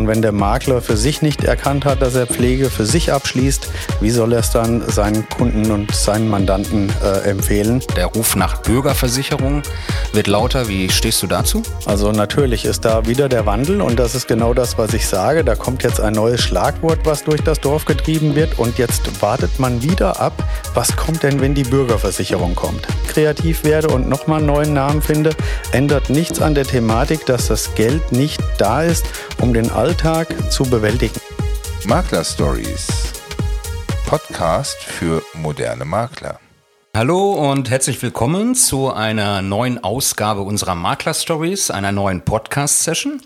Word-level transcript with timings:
Und 0.00 0.08
wenn 0.08 0.22
der 0.22 0.32
Makler 0.32 0.80
für 0.80 0.96
sich 0.96 1.20
nicht 1.20 1.44
erkannt 1.44 1.84
hat, 1.84 2.00
dass 2.00 2.14
er 2.14 2.26
Pflege 2.26 2.70
für 2.70 2.86
sich 2.86 3.12
abschließt, 3.12 3.68
wie 4.00 4.08
soll 4.08 4.32
er 4.32 4.38
es 4.38 4.50
dann 4.50 4.82
seinen 4.88 5.28
Kunden 5.28 5.70
und 5.70 5.94
seinen 5.94 6.30
Mandanten 6.30 6.90
äh, 7.04 7.28
empfehlen? 7.28 7.82
Der 7.96 8.06
Ruf 8.06 8.34
nach 8.34 8.62
Bürgerversicherung 8.62 9.60
wird 10.14 10.26
lauter. 10.26 10.68
Wie 10.68 10.88
stehst 10.88 11.22
du 11.22 11.26
dazu? 11.26 11.62
Also 11.84 12.12
natürlich 12.12 12.64
ist 12.64 12.86
da 12.86 13.06
wieder 13.06 13.28
der 13.28 13.44
Wandel 13.44 13.82
und 13.82 13.98
das 13.98 14.14
ist 14.14 14.26
genau 14.26 14.54
das, 14.54 14.78
was 14.78 14.94
ich 14.94 15.06
sage. 15.06 15.44
Da 15.44 15.54
kommt 15.54 15.82
jetzt 15.82 16.00
ein 16.00 16.14
neues 16.14 16.40
Schlagwort, 16.40 17.00
was 17.04 17.22
durch 17.22 17.42
das 17.42 17.60
Dorf 17.60 17.84
getrieben 17.84 18.34
wird 18.34 18.58
und 18.58 18.78
jetzt 18.78 19.20
wartet 19.20 19.60
man 19.60 19.82
wieder 19.82 20.18
ab, 20.18 20.32
was 20.72 20.96
kommt 20.96 21.24
denn, 21.24 21.42
wenn 21.42 21.54
die 21.54 21.64
Bürgerversicherung 21.64 22.54
kommt. 22.54 22.86
Kreativ 23.06 23.64
werde 23.64 23.88
und 23.88 24.08
nochmal 24.08 24.38
einen 24.38 24.46
neuen 24.46 24.72
Namen 24.72 25.02
finde, 25.02 25.32
ändert 25.72 26.08
nichts 26.08 26.40
an 26.40 26.54
der 26.54 26.64
Thematik, 26.64 27.26
dass 27.26 27.48
das 27.48 27.74
Geld 27.74 28.12
nicht 28.12 28.40
da 28.56 28.82
ist, 28.82 29.04
um 29.40 29.54
den 29.54 29.70
Alltag 29.70 30.28
zu 30.50 30.64
bewältigen. 30.64 31.18
Makler 31.86 32.24
Stories. 32.24 32.86
Podcast 34.06 34.76
für 34.82 35.22
moderne 35.34 35.84
Makler. 35.84 36.38
Hallo 36.94 37.32
und 37.32 37.70
herzlich 37.70 38.02
willkommen 38.02 38.54
zu 38.54 38.92
einer 38.92 39.40
neuen 39.40 39.82
Ausgabe 39.82 40.42
unserer 40.42 40.74
Makler 40.74 41.14
Stories, 41.14 41.70
einer 41.70 41.90
neuen 41.90 42.20
Podcast-Session. 42.20 43.22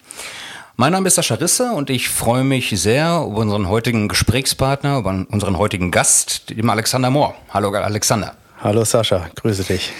Mein 0.76 0.92
Name 0.92 1.08
ist 1.08 1.16
Sascha 1.16 1.34
Risse 1.34 1.72
und 1.72 1.90
ich 1.90 2.08
freue 2.08 2.44
mich 2.44 2.70
sehr 2.80 3.24
über 3.26 3.38
unseren 3.38 3.68
heutigen 3.68 4.06
Gesprächspartner, 4.06 4.98
über 4.98 5.26
unseren 5.28 5.58
heutigen 5.58 5.90
Gast, 5.90 6.50
dem 6.50 6.70
Alexander 6.70 7.10
Mohr. 7.10 7.34
Hallo 7.50 7.72
Alexander. 7.72 8.36
Hallo 8.62 8.84
Sascha, 8.84 9.28
grüße 9.34 9.64
dich. 9.64 9.92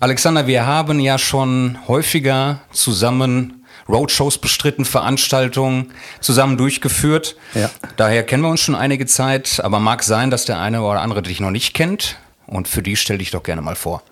Alexander, 0.00 0.46
wir 0.46 0.66
haben 0.66 1.00
ja 1.00 1.16
schon 1.16 1.78
häufiger 1.86 2.58
zusammen 2.72 3.61
Roadshows 3.88 4.38
bestritten, 4.38 4.84
Veranstaltungen 4.84 5.92
zusammen 6.20 6.56
durchgeführt. 6.56 7.36
Ja. 7.54 7.70
Daher 7.96 8.24
kennen 8.24 8.42
wir 8.42 8.50
uns 8.50 8.60
schon 8.60 8.74
einige 8.74 9.06
Zeit, 9.06 9.60
aber 9.62 9.80
mag 9.80 10.02
sein, 10.02 10.30
dass 10.30 10.44
der 10.44 10.60
eine 10.60 10.82
oder 10.82 11.00
andere 11.00 11.22
dich 11.22 11.40
noch 11.40 11.50
nicht 11.50 11.74
kennt. 11.74 12.16
Und 12.46 12.68
für 12.68 12.82
die 12.82 12.96
stell 12.96 13.18
dich 13.18 13.30
doch 13.30 13.42
gerne 13.42 13.62
mal 13.62 13.76
vor. 13.76 14.02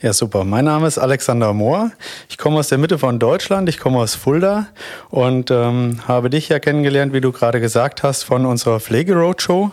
Ja, 0.00 0.12
super. 0.12 0.44
Mein 0.44 0.66
Name 0.66 0.86
ist 0.86 0.98
Alexander 0.98 1.52
Mohr. 1.52 1.90
Ich 2.28 2.38
komme 2.38 2.58
aus 2.58 2.68
der 2.68 2.78
Mitte 2.78 2.98
von 2.98 3.18
Deutschland. 3.18 3.68
Ich 3.68 3.78
komme 3.78 3.98
aus 3.98 4.14
Fulda 4.14 4.66
und 5.10 5.50
ähm, 5.50 6.00
habe 6.06 6.30
dich 6.30 6.48
ja 6.48 6.58
kennengelernt, 6.58 7.12
wie 7.12 7.20
du 7.20 7.32
gerade 7.32 7.60
gesagt 7.60 8.02
hast, 8.02 8.24
von 8.24 8.46
unserer 8.46 8.78
Pflege-Roadshow. 8.78 9.72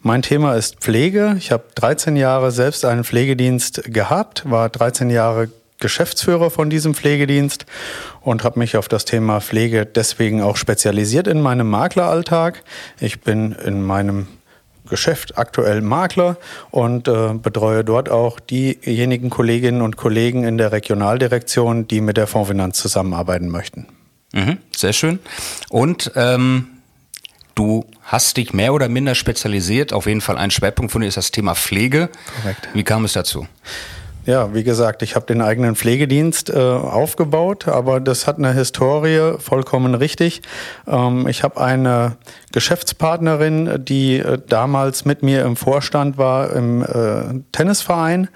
Mein 0.00 0.22
Thema 0.22 0.56
ist 0.56 0.80
Pflege. 0.80 1.36
Ich 1.38 1.52
habe 1.52 1.64
13 1.76 2.16
Jahre 2.16 2.50
selbst 2.50 2.84
einen 2.84 3.04
Pflegedienst 3.04 3.82
gehabt, 3.84 4.50
war 4.50 4.68
13 4.68 5.08
Jahre 5.08 5.48
Geschäftsführer 5.82 6.50
von 6.50 6.70
diesem 6.70 6.94
Pflegedienst 6.94 7.66
und 8.22 8.44
habe 8.44 8.58
mich 8.58 8.78
auf 8.78 8.88
das 8.88 9.04
Thema 9.04 9.40
Pflege 9.40 9.84
deswegen 9.84 10.40
auch 10.40 10.56
spezialisiert 10.56 11.26
in 11.26 11.42
meinem 11.42 11.68
Makleralltag. 11.68 12.62
Ich 13.00 13.20
bin 13.20 13.52
in 13.52 13.82
meinem 13.82 14.28
Geschäft 14.88 15.38
aktuell 15.38 15.80
Makler 15.80 16.36
und 16.70 17.08
äh, 17.08 17.34
betreue 17.34 17.84
dort 17.84 18.10
auch 18.10 18.40
diejenigen 18.40 19.30
Kolleginnen 19.30 19.82
und 19.82 19.96
Kollegen 19.96 20.44
in 20.44 20.58
der 20.58 20.72
Regionaldirektion, 20.72 21.88
die 21.88 22.00
mit 22.00 22.16
der 22.16 22.26
Fondsfinanz 22.26 22.78
zusammenarbeiten 22.78 23.48
möchten. 23.48 23.86
Mhm, 24.32 24.58
sehr 24.74 24.92
schön. 24.92 25.18
Und 25.70 26.12
ähm, 26.14 26.68
du 27.54 27.86
hast 28.02 28.36
dich 28.36 28.52
mehr 28.52 28.74
oder 28.74 28.88
minder 28.88 29.14
spezialisiert. 29.14 29.92
Auf 29.92 30.06
jeden 30.06 30.20
Fall 30.20 30.36
ein 30.38 30.50
Schwerpunkt 30.50 30.92
von 30.92 31.02
dir 31.02 31.08
ist 31.08 31.16
das 31.16 31.30
Thema 31.30 31.54
Pflege. 31.54 32.08
Korrekt. 32.42 32.68
Wie 32.74 32.82
kam 32.82 33.04
es 33.04 33.12
dazu? 33.12 33.46
Ja, 34.24 34.54
wie 34.54 34.62
gesagt, 34.62 35.02
ich 35.02 35.16
habe 35.16 35.26
den 35.26 35.42
eigenen 35.42 35.74
Pflegedienst 35.74 36.48
äh, 36.48 36.56
aufgebaut, 36.56 37.66
aber 37.66 37.98
das 37.98 38.28
hat 38.28 38.38
eine 38.38 38.52
Historie, 38.52 39.34
vollkommen 39.38 39.96
richtig. 39.96 40.42
Ähm, 40.86 41.26
ich 41.26 41.42
habe 41.42 41.60
eine 41.60 42.16
Geschäftspartnerin, 42.52 43.84
die 43.84 44.18
äh, 44.18 44.38
damals 44.46 45.04
mit 45.04 45.22
mir 45.22 45.44
im 45.44 45.56
Vorstand 45.56 46.18
war 46.18 46.52
im 46.52 46.82
äh, 46.82 47.40
Tennisverein 47.52 48.28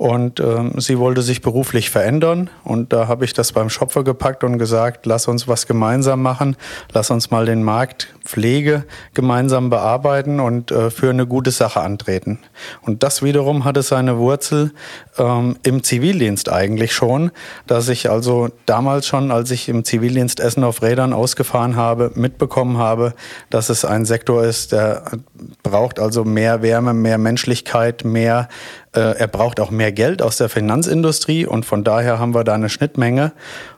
und 0.00 0.40
ähm, 0.40 0.72
sie 0.78 0.98
wollte 0.98 1.20
sich 1.20 1.42
beruflich 1.42 1.90
verändern. 1.90 2.48
Und 2.64 2.90
da 2.90 3.06
habe 3.06 3.26
ich 3.26 3.34
das 3.34 3.52
beim 3.52 3.68
Schopfer 3.68 4.02
gepackt 4.02 4.44
und 4.44 4.56
gesagt, 4.56 5.04
lass 5.04 5.28
uns 5.28 5.46
was 5.46 5.66
gemeinsam 5.66 6.22
machen. 6.22 6.56
Lass 6.94 7.10
uns 7.10 7.30
mal 7.30 7.44
den 7.44 7.62
Markt 7.62 8.08
Pflege 8.24 8.84
gemeinsam 9.12 9.68
bearbeiten 9.68 10.40
und 10.40 10.70
äh, 10.70 10.90
für 10.90 11.10
eine 11.10 11.26
gute 11.26 11.50
Sache 11.50 11.80
antreten. 11.80 12.38
Und 12.80 13.02
das 13.02 13.22
wiederum 13.22 13.64
hatte 13.64 13.82
seine 13.82 14.16
Wurzel 14.16 14.72
ähm, 15.18 15.58
im 15.64 15.82
Zivildienst 15.82 16.50
eigentlich 16.50 16.94
schon, 16.94 17.30
dass 17.66 17.90
ich 17.90 18.08
also 18.08 18.48
damals 18.64 19.06
schon, 19.06 19.30
als 19.30 19.50
ich 19.50 19.68
im 19.68 19.84
Zivildienst 19.84 20.40
Essen 20.40 20.64
auf 20.64 20.80
Rädern 20.80 21.12
ausgefahren 21.12 21.76
habe, 21.76 22.12
mitbekommen 22.14 22.78
habe, 22.78 23.12
dass 23.50 23.59
es 23.68 23.84
ein 23.84 24.04
Sektor 24.04 24.44
ist, 24.44 24.72
der 24.72 25.02
braucht 25.62 25.98
also 25.98 26.24
mehr 26.24 26.62
Wärme, 26.62 26.94
mehr 26.94 27.18
Menschlichkeit, 27.18 28.04
mehr 28.04 28.48
äh, 28.92 29.00
er 29.18 29.28
braucht 29.28 29.60
auch 29.60 29.70
mehr 29.70 29.92
Geld 29.92 30.22
aus 30.22 30.36
der 30.36 30.48
Finanzindustrie 30.48 31.46
und 31.46 31.64
von 31.64 31.84
daher 31.84 32.18
haben 32.18 32.34
wir 32.34 32.44
da 32.44 32.54
eine 32.54 32.68
Schnittmenge. 32.68 33.32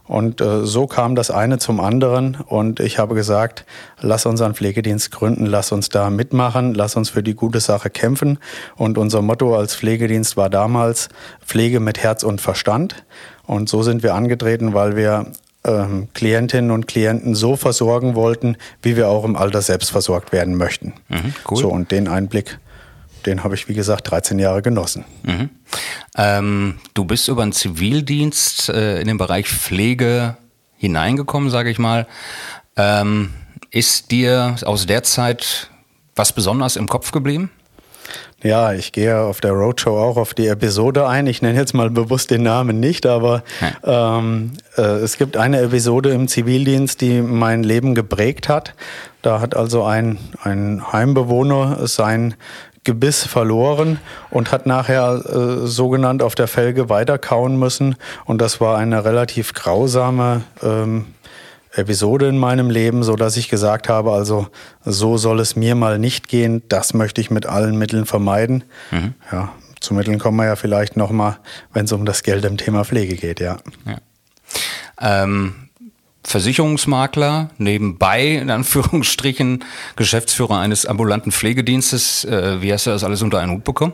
Und 0.05 0.41
äh, 0.41 0.67
so 0.67 0.87
kam 0.87 1.15
das 1.15 1.31
eine 1.31 1.59
zum 1.59 1.81
anderen. 1.81 2.35
Und 2.35 2.81
ich 2.81 2.99
habe 2.99 3.15
gesagt, 3.15 3.65
lass 4.01 4.27
unseren 4.27 4.55
Pflegedienst 4.55 5.11
gründen, 5.11 5.47
lass 5.47 5.73
uns 5.73 5.89
da 5.89 6.11
mitmachen, 6.11 6.75
lass 6.75 6.97
uns 6.97 7.09
für 7.09 7.23
die 7.23 7.35
gute 7.35 7.61
Sache 7.61 7.89
kämpfen. 7.89 8.39
Und 8.77 8.99
unser 8.99 9.23
Motto 9.23 9.57
als 9.57 9.75
Pflegedienst 9.75 10.37
war 10.37 10.51
damals 10.51 11.09
Pflege 11.47 11.81
mit 11.81 12.03
Herz 12.03 12.25
und 12.25 12.41
Verstand. 12.41 13.05
Und 13.47 13.69
so 13.69 13.83
sind 13.83 14.03
wir 14.03 14.15
angetreten, 14.15 14.75
weil 14.75 14.97
wir 14.97 15.27
ähm, 15.65 16.09
Klientinnen 16.15 16.71
und 16.71 16.89
Klienten 16.89 17.35
so 17.35 17.57
versorgen 17.57 18.15
wollten, 18.15 18.57
wie 18.83 18.97
wir 18.97 19.09
auch 19.09 19.25
im 19.25 19.37
Alter 19.37 19.63
selbst 19.63 19.91
versorgt 19.91 20.33
werden 20.33 20.57
möchten. 20.57 20.95
Mhm, 21.09 21.35
cool. 21.51 21.59
So, 21.59 21.69
und 21.69 21.91
den 21.91 22.09
Einblick 22.09 22.59
den 23.27 23.45
habe 23.45 23.55
ich, 23.55 23.69
wie 23.69 23.75
gesagt, 23.75 24.11
13 24.11 24.39
Jahre 24.39 24.63
genossen. 24.63 25.05
Mhm. 25.23 25.51
Ähm, 26.17 26.79
du 26.95 27.05
bist 27.05 27.29
über 27.29 27.43
den 27.43 27.53
Zivildienst 27.53 28.69
äh, 28.69 29.01
in 29.01 29.07
den 29.07 29.19
Bereich 29.19 29.49
Pflege 29.49 30.37
hineingekommen, 30.77 31.51
sage 31.51 31.71
ich 31.71 31.79
mal. 31.79 32.07
Ähm, 32.77 33.33
ist 33.71 34.11
dir 34.11 34.57
aus 34.65 34.87
der 34.87 35.03
Zeit 35.03 35.71
was 36.15 36.33
besonders 36.33 36.77
im 36.77 36.89
Kopf 36.89 37.13
geblieben? 37.13 37.51
Ja, 38.43 38.73
ich 38.73 38.91
gehe 38.93 39.21
auf 39.21 39.41
der 39.41 39.53
Roadshow 39.53 39.97
auch 39.97 40.17
auf 40.17 40.35
die 40.35 40.49
Episode 40.49 41.07
ein. 41.07 41.29
Ich 41.29 41.43
nenne 41.43 41.59
jetzt 41.59 41.75
mal 41.75 41.91
bewusst 41.91 42.31
den 42.31 42.43
Namen 42.43 42.81
nicht, 42.81 43.07
aber 43.07 43.45
ähm, 43.85 44.53
äh, 44.77 44.83
es 44.83 45.17
gibt 45.17 45.37
eine 45.37 45.61
Episode 45.61 46.11
im 46.11 46.27
Zivildienst, 46.27 47.01
die 47.01 47.23
mein 47.23 47.63
Leben 47.63 47.95
geprägt 47.95 48.49
hat. 48.49 48.75
Da 49.23 49.41
hat 49.41 49.55
also 49.55 49.85
ein, 49.85 50.19
ein 50.43 50.93
Heimbewohner 50.93 51.87
sein 51.87 52.35
Gebiss 52.85 53.25
verloren 53.25 54.01
und 54.31 54.51
hat 54.51 54.67
nachher 54.67 55.23
äh, 55.25 55.67
sogenannt 55.69 56.21
auf 56.21 56.35
der 56.35 56.49
Felge 56.49 56.89
weiterkauen 56.89 57.57
müssen. 57.57 57.95
Und 58.25 58.41
das 58.41 58.61
war 58.61 58.77
eine 58.77 59.05
relativ 59.05 59.55
grausame 59.55 60.43
ähm, 60.65 61.07
Episode 61.73 62.29
in 62.29 62.39
meinem 62.39 62.71
Leben, 62.71 63.03
so 63.03 63.17
dass 63.17 63.37
ich 63.37 63.49
gesagt 63.49 63.89
habe, 63.89 64.13
also 64.13 64.49
so 64.85 65.17
soll 65.17 65.41
es 65.41 65.57
mir 65.57 65.75
mal 65.75 65.99
nicht 65.99 66.29
gehen. 66.29 66.63
Das 66.69 66.95
möchte 66.95 67.21
ich 67.21 67.31
mit 67.31 67.47
allen 67.47 67.79
Mitteln 67.79 68.07
vermeiden. 68.07 68.65
Mhm. 68.91 69.15
Ja, 69.31 69.53
zu 69.81 69.95
Mitteln 69.95 70.19
kommen 70.19 70.37
wir 70.37 70.47
ja 70.47 70.57
vielleicht 70.57 70.97
noch 70.97 71.11
mal, 71.11 71.39
wenn 71.73 71.87
es 71.87 71.93
um 71.93 72.05
das 72.05 72.23
Geld 72.23 72.45
im 72.45 72.57
Thema 72.57 72.85
Pflege 72.85 73.17
geht. 73.17 73.41
Ja. 73.41 73.59
ja. 73.87 73.97
Ähm, 75.01 75.55
Versicherungsmakler, 76.25 77.51
nebenbei 77.59 78.27
in 78.29 78.51
Anführungsstrichen 78.51 79.65
Geschäftsführer 79.97 80.59
eines 80.59 80.87
ambulanten 80.87 81.33
Pflegedienstes. 81.33 82.25
Äh, 82.25 82.63
wie 82.63 82.73
hast 82.73 82.87
du 82.87 82.91
das 82.91 83.03
alles 83.03 83.23
unter 83.23 83.41
einen 83.41 83.53
Hut 83.53 83.65
bekommen? 83.65 83.93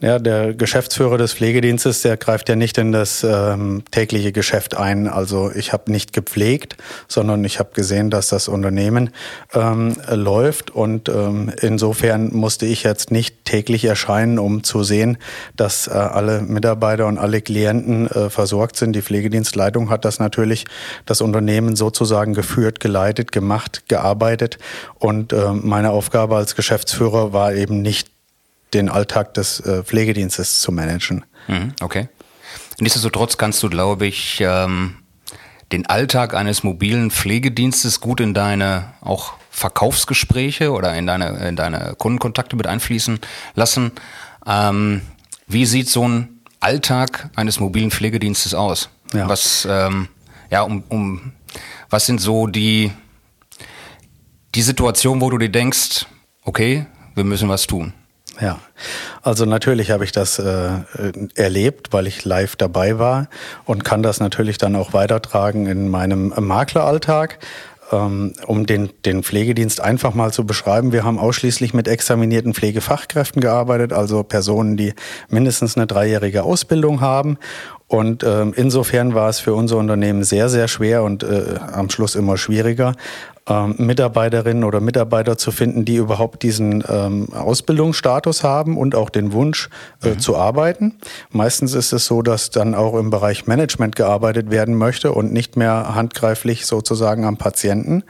Ja, 0.00 0.20
der 0.20 0.54
Geschäftsführer 0.54 1.18
des 1.18 1.32
Pflegedienstes, 1.32 2.02
der 2.02 2.16
greift 2.16 2.48
ja 2.48 2.54
nicht 2.54 2.78
in 2.78 2.92
das 2.92 3.24
ähm, 3.24 3.82
tägliche 3.90 4.30
Geschäft 4.30 4.76
ein. 4.76 5.08
Also 5.08 5.50
ich 5.52 5.72
habe 5.72 5.90
nicht 5.90 6.12
gepflegt, 6.12 6.76
sondern 7.08 7.44
ich 7.44 7.58
habe 7.58 7.70
gesehen, 7.74 8.08
dass 8.08 8.28
das 8.28 8.46
Unternehmen 8.46 9.10
ähm, 9.54 9.96
läuft 10.08 10.70
und 10.70 11.08
ähm, 11.08 11.52
insofern 11.60 12.32
musste 12.32 12.64
ich 12.64 12.84
jetzt 12.84 13.10
nicht 13.10 13.44
täglich 13.44 13.86
erscheinen, 13.86 14.38
um 14.38 14.62
zu 14.62 14.84
sehen, 14.84 15.18
dass 15.56 15.88
äh, 15.88 15.90
alle 15.90 16.42
Mitarbeiter 16.42 17.06
und 17.06 17.18
alle 17.18 17.40
Klienten 17.42 18.06
äh, 18.06 18.30
versorgt 18.30 18.76
sind. 18.76 18.94
Die 18.94 19.02
Pflegedienstleitung 19.02 19.90
hat 19.90 20.04
das 20.04 20.20
natürlich 20.20 20.66
das 21.06 21.20
Unternehmen 21.20 21.74
sozusagen 21.74 22.34
geführt, 22.34 22.78
geleitet, 22.78 23.32
gemacht, 23.32 23.82
gearbeitet 23.88 24.58
und 24.94 25.32
äh, 25.32 25.52
meine 25.54 25.90
Aufgabe 25.90 26.36
als 26.36 26.54
Geschäftsführer 26.54 27.32
war 27.32 27.52
eben 27.52 27.82
nicht 27.82 28.06
den 28.74 28.88
Alltag 28.88 29.34
des 29.34 29.60
äh, 29.60 29.82
Pflegedienstes 29.82 30.60
zu 30.60 30.72
managen. 30.72 31.24
Mhm, 31.46 31.74
okay. 31.80 32.08
Nichtsdestotrotz 32.80 33.36
kannst 33.36 33.62
du, 33.62 33.70
glaube 33.70 34.06
ich, 34.06 34.40
ähm, 34.40 34.96
den 35.72 35.86
Alltag 35.86 36.34
eines 36.34 36.62
mobilen 36.62 37.10
Pflegedienstes 37.10 38.00
gut 38.00 38.20
in 38.20 38.34
deine 38.34 38.94
auch 39.00 39.34
Verkaufsgespräche 39.50 40.70
oder 40.70 40.94
in 40.94 41.06
deine, 41.06 41.48
in 41.48 41.56
deine 41.56 41.94
Kundenkontakte 41.98 42.56
mit 42.56 42.66
einfließen 42.66 43.18
lassen. 43.54 43.92
Ähm, 44.46 45.02
wie 45.46 45.66
sieht 45.66 45.88
so 45.88 46.08
ein 46.08 46.40
Alltag 46.60 47.30
eines 47.34 47.60
mobilen 47.60 47.90
Pflegedienstes 47.90 48.54
aus? 48.54 48.88
Ja. 49.12 49.28
Was, 49.28 49.66
ähm, 49.68 50.08
ja, 50.50 50.62
um, 50.62 50.84
um, 50.88 51.32
was 51.90 52.06
sind 52.06 52.20
so 52.20 52.46
die, 52.46 52.92
die 54.54 54.62
Situation, 54.62 55.20
wo 55.20 55.30
du 55.30 55.38
dir 55.38 55.50
denkst, 55.50 56.06
okay, 56.44 56.86
wir 57.14 57.24
müssen 57.24 57.48
was 57.48 57.66
tun? 57.66 57.92
Ja, 58.40 58.60
also 59.22 59.44
natürlich 59.44 59.90
habe 59.90 60.04
ich 60.04 60.12
das 60.12 60.38
äh, 60.38 60.70
erlebt, 61.34 61.92
weil 61.92 62.06
ich 62.06 62.24
live 62.24 62.54
dabei 62.54 62.98
war 62.98 63.28
und 63.64 63.84
kann 63.84 64.02
das 64.02 64.20
natürlich 64.20 64.58
dann 64.58 64.76
auch 64.76 64.92
weitertragen 64.92 65.66
in 65.66 65.88
meinem 65.88 66.32
Makleralltag. 66.38 67.38
Ähm, 67.90 68.34
um 68.46 68.66
den, 68.66 68.90
den 69.06 69.22
Pflegedienst 69.22 69.80
einfach 69.80 70.12
mal 70.12 70.30
zu 70.30 70.44
beschreiben, 70.44 70.92
wir 70.92 71.04
haben 71.04 71.18
ausschließlich 71.18 71.72
mit 71.72 71.88
examinierten 71.88 72.52
Pflegefachkräften 72.52 73.40
gearbeitet, 73.40 73.94
also 73.94 74.22
Personen, 74.22 74.76
die 74.76 74.92
mindestens 75.30 75.76
eine 75.76 75.86
dreijährige 75.86 76.42
Ausbildung 76.42 77.00
haben 77.00 77.38
und 77.88 78.22
ähm, 78.22 78.52
insofern 78.54 79.14
war 79.14 79.30
es 79.30 79.40
für 79.40 79.54
unser 79.54 79.78
Unternehmen 79.78 80.22
sehr, 80.22 80.50
sehr 80.50 80.68
schwer 80.68 81.02
und 81.02 81.22
äh, 81.22 81.54
am 81.72 81.88
Schluss 81.88 82.14
immer 82.14 82.36
schwieriger, 82.36 82.94
ähm, 83.48 83.74
Mitarbeiterinnen 83.78 84.64
oder 84.64 84.80
Mitarbeiter 84.80 85.38
zu 85.38 85.50
finden, 85.50 85.84
die 85.84 85.96
überhaupt 85.96 86.42
diesen 86.42 86.84
ähm, 86.88 87.28
Ausbildungsstatus 87.32 88.44
haben 88.44 88.76
und 88.76 88.94
auch 88.94 89.10
den 89.10 89.32
Wunsch 89.32 89.70
äh, 90.02 90.10
mhm. 90.10 90.18
zu 90.18 90.36
arbeiten. 90.36 90.94
Meistens 91.30 91.74
ist 91.74 91.92
es 91.92 92.06
so, 92.06 92.22
dass 92.22 92.50
dann 92.50 92.74
auch 92.74 92.94
im 92.94 93.10
Bereich 93.10 93.46
Management 93.46 93.96
gearbeitet 93.96 94.50
werden 94.50 94.74
möchte 94.74 95.12
und 95.12 95.32
nicht 95.32 95.56
mehr 95.56 95.94
handgreiflich 95.94 96.66
sozusagen 96.66 97.24
am 97.24 97.36
Patienten. 97.36 98.04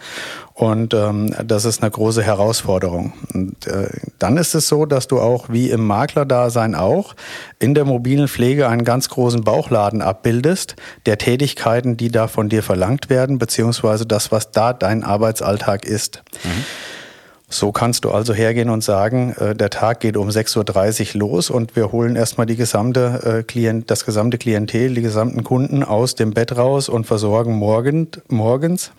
Und 0.58 0.92
ähm, 0.92 1.32
das 1.46 1.64
ist 1.64 1.82
eine 1.82 1.90
große 1.92 2.20
Herausforderung. 2.20 3.12
Und 3.32 3.68
äh, 3.68 3.90
dann 4.18 4.36
ist 4.36 4.56
es 4.56 4.66
so, 4.66 4.86
dass 4.86 5.06
du 5.06 5.20
auch 5.20 5.48
wie 5.50 5.70
im 5.70 5.86
Maklerdasein 5.86 6.74
auch 6.74 7.14
in 7.60 7.74
der 7.74 7.84
mobilen 7.84 8.26
Pflege 8.26 8.68
einen 8.68 8.82
ganz 8.82 9.08
großen 9.08 9.42
Bauchladen 9.42 10.02
abbildest, 10.02 10.74
der 11.06 11.16
Tätigkeiten, 11.16 11.96
die 11.96 12.10
da 12.10 12.26
von 12.26 12.48
dir 12.48 12.64
verlangt 12.64 13.08
werden, 13.08 13.38
beziehungsweise 13.38 14.04
das, 14.04 14.32
was 14.32 14.50
da 14.50 14.72
dein 14.72 15.04
Arbeitsalltag 15.04 15.84
ist. 15.84 16.24
Mhm. 16.42 16.64
So 17.48 17.70
kannst 17.70 18.04
du 18.04 18.10
also 18.10 18.34
hergehen 18.34 18.68
und 18.68 18.82
sagen, 18.82 19.36
äh, 19.38 19.54
der 19.54 19.70
Tag 19.70 20.00
geht 20.00 20.16
um 20.16 20.28
6.30 20.28 21.14
Uhr 21.14 21.20
los 21.20 21.50
und 21.50 21.76
wir 21.76 21.92
holen 21.92 22.16
erstmal 22.16 22.46
die 22.46 22.56
gesamte 22.56 23.38
äh, 23.38 23.42
Klient, 23.44 23.92
das 23.92 24.04
gesamte 24.04 24.38
Klientel, 24.38 24.92
die 24.92 25.02
gesamten 25.02 25.44
Kunden 25.44 25.84
aus 25.84 26.16
dem 26.16 26.32
Bett 26.32 26.56
raus 26.56 26.88
und 26.88 27.06
versorgen 27.06 27.54
morgen, 27.54 28.08
morgens 28.26 28.90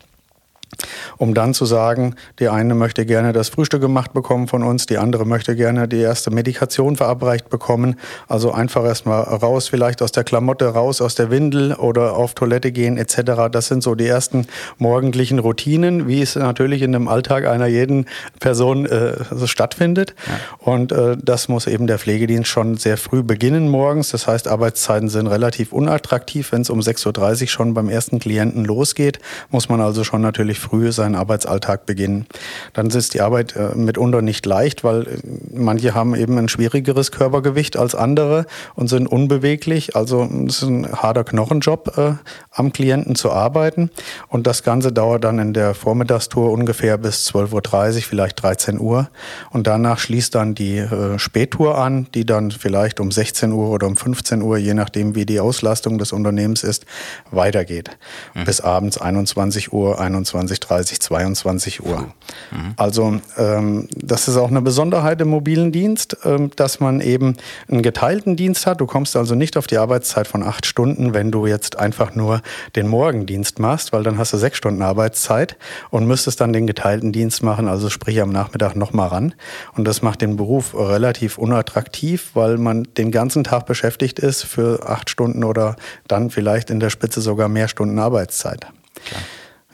um 1.18 1.34
dann 1.34 1.54
zu 1.54 1.66
sagen, 1.66 2.16
die 2.40 2.50
eine 2.50 2.76
möchte 2.76 3.06
gerne 3.06 3.34
das 3.34 3.50
Frühstück 3.50 3.82
gemacht 3.82 4.14
bekommen 4.14 4.48
von 4.48 4.64
uns, 4.64 4.86
die 4.86 4.98
andere 4.98 5.26
möchte 5.26 5.56
gerne 5.56 5.88
die 5.88 6.00
erste 6.00 6.32
Medikation 6.32 6.96
verabreicht 6.96 7.50
bekommen. 7.50 7.96
Also 8.28 8.52
einfach 8.52 8.86
erstmal 8.86 9.24
raus, 9.24 9.68
vielleicht 9.68 10.02
aus 10.02 10.12
der 10.12 10.24
Klamotte, 10.24 10.68
raus 10.68 11.02
aus 11.02 11.16
der 11.16 11.30
Windel 11.32 11.74
oder 11.74 12.16
auf 12.16 12.34
Toilette 12.34 12.72
gehen 12.72 12.98
etc. 12.98 13.50
Das 13.52 13.68
sind 13.68 13.84
so 13.84 13.96
die 13.96 14.08
ersten 14.08 14.48
morgendlichen 14.78 15.40
Routinen, 15.40 16.08
wie 16.08 16.22
es 16.22 16.36
natürlich 16.36 16.82
in 16.82 16.92
dem 16.92 17.08
Alltag 17.08 17.46
einer 17.48 17.68
jeden 17.68 18.06
Person 18.40 18.86
äh, 18.86 19.16
so 19.32 19.48
stattfindet. 19.48 20.16
Ja. 20.28 20.34
Und 20.60 20.92
äh, 20.92 21.18
das 21.22 21.48
muss 21.48 21.68
eben 21.68 21.88
der 21.88 22.00
Pflegedienst 22.00 22.50
schon 22.50 22.78
sehr 22.78 22.98
früh 22.98 23.24
beginnen 23.24 23.70
morgens. 23.70 24.10
Das 24.10 24.28
heißt, 24.28 24.48
Arbeitszeiten 24.48 25.10
sind 25.10 25.28
relativ 25.28 25.74
unattraktiv. 25.74 26.52
Wenn 26.52 26.62
es 26.62 26.70
um 26.70 26.80
6.30 26.80 27.42
Uhr 27.42 27.48
schon 27.48 27.74
beim 27.74 27.90
ersten 27.90 28.20
Klienten 28.20 28.66
losgeht, 28.66 29.20
muss 29.50 29.70
man 29.70 29.82
also 29.82 30.04
schon 30.04 30.22
natürlich 30.22 30.59
früh 30.60 30.92
seinen 30.92 31.16
Arbeitsalltag 31.16 31.86
beginnen. 31.86 32.28
Dann 32.74 32.88
ist 32.88 33.14
die 33.14 33.22
Arbeit 33.22 33.56
äh, 33.56 33.76
mitunter 33.76 34.22
nicht 34.22 34.46
leicht, 34.46 34.84
weil 34.84 35.04
äh, 35.04 35.18
manche 35.54 35.96
haben 35.96 36.16
eben 36.16 36.38
ein 36.38 36.50
schwierigeres 36.50 37.12
Körpergewicht 37.12 37.78
als 37.78 37.96
andere 37.96 38.46
und 38.76 38.88
sind 38.88 39.08
unbeweglich. 39.08 39.96
Also 39.96 40.30
es 40.48 40.62
ist 40.62 40.70
ein 40.70 40.92
harter 40.92 41.24
Knochenjob, 41.24 41.98
äh, 41.98 42.14
am 42.52 42.74
Klienten 42.74 43.16
zu 43.16 43.32
arbeiten. 43.32 43.90
Und 44.28 44.46
das 44.48 44.64
Ganze 44.64 44.92
dauert 44.92 45.24
dann 45.24 45.40
in 45.40 45.54
der 45.54 45.74
Vormittagstour 45.74 46.52
ungefähr 46.52 46.98
bis 46.98 47.28
12.30 47.30 47.96
Uhr, 47.96 48.02
vielleicht 48.02 48.44
13 48.44 48.80
Uhr. 48.80 49.10
Und 49.52 49.68
danach 49.68 50.00
schließt 50.00 50.36
dann 50.36 50.56
die 50.56 50.86
Spättour 51.18 51.78
an, 51.78 52.08
die 52.14 52.26
dann 52.26 52.52
vielleicht 52.52 53.00
um 53.00 53.12
16 53.12 53.52
Uhr 53.52 53.70
oder 53.70 53.88
um 53.88 53.96
15 53.96 54.42
Uhr, 54.42 54.58
je 54.58 54.74
nachdem 54.74 55.16
wie 55.16 55.26
die 55.26 55.40
Auslastung 55.40 55.98
des 55.98 56.12
Unternehmens 56.12 56.64
ist, 56.64 56.86
weitergeht. 57.32 57.98
Mhm. 58.34 58.46
Bis 58.46 58.62
abends 58.62 58.98
21 58.98 59.74
Uhr, 59.74 60.00
21 60.00 60.49
20, 60.58 61.02
22 61.02 61.86
Uhr. 61.86 62.12
Mhm. 62.52 62.74
Also 62.78 63.20
ähm, 63.38 63.88
das 63.96 64.28
ist 64.28 64.38
auch 64.38 64.50
eine 64.50 64.62
Besonderheit 64.62 65.22
im 65.22 65.30
mobilen 65.30 65.72
Dienst, 65.72 66.18
ähm, 66.24 66.52
dass 66.56 66.80
man 66.80 67.02
eben 67.02 67.36
einen 67.70 67.82
geteilten 67.82 68.36
Dienst 68.36 68.66
hat. 68.66 68.82
Du 68.82 68.86
kommst 68.86 69.16
also 69.16 69.36
nicht 69.36 69.58
auf 69.58 69.68
die 69.68 69.78
Arbeitszeit 69.78 70.28
von 70.28 70.44
acht 70.44 70.66
Stunden, 70.66 71.14
wenn 71.14 71.32
du 71.32 71.46
jetzt 71.46 71.78
einfach 71.78 72.16
nur 72.16 72.42
den 72.76 72.88
Morgendienst 72.88 73.60
machst, 73.60 73.94
weil 73.94 74.04
dann 74.04 74.18
hast 74.18 74.34
du 74.34 74.38
sechs 74.38 74.58
Stunden 74.58 74.82
Arbeitszeit 74.82 75.58
und 75.90 76.08
müsstest 76.08 76.42
dann 76.42 76.54
den 76.54 76.68
geteilten 76.68 77.12
Dienst 77.12 77.44
machen, 77.44 77.68
also 77.68 77.90
sprich 77.90 78.22
am 78.22 78.32
Nachmittag 78.32 78.76
nochmal 78.76 79.10
ran. 79.10 79.34
Und 79.76 79.86
das 79.86 80.02
macht 80.02 80.22
den 80.22 80.38
Beruf 80.38 80.76
relativ 80.76 81.38
unattraktiv, 81.38 82.32
weil 82.34 82.58
man 82.58 82.88
den 82.98 83.12
ganzen 83.12 83.44
Tag 83.44 83.66
beschäftigt 83.66 84.20
ist 84.20 84.44
für 84.44 84.88
acht 84.88 85.10
Stunden 85.10 85.44
oder 85.44 85.76
dann 86.08 86.30
vielleicht 86.30 86.70
in 86.70 86.80
der 86.80 86.90
Spitze 86.90 87.22
sogar 87.22 87.50
mehr 87.50 87.68
Stunden 87.68 88.00
Arbeitszeit. 88.00 88.68
Klar. 89.06 89.22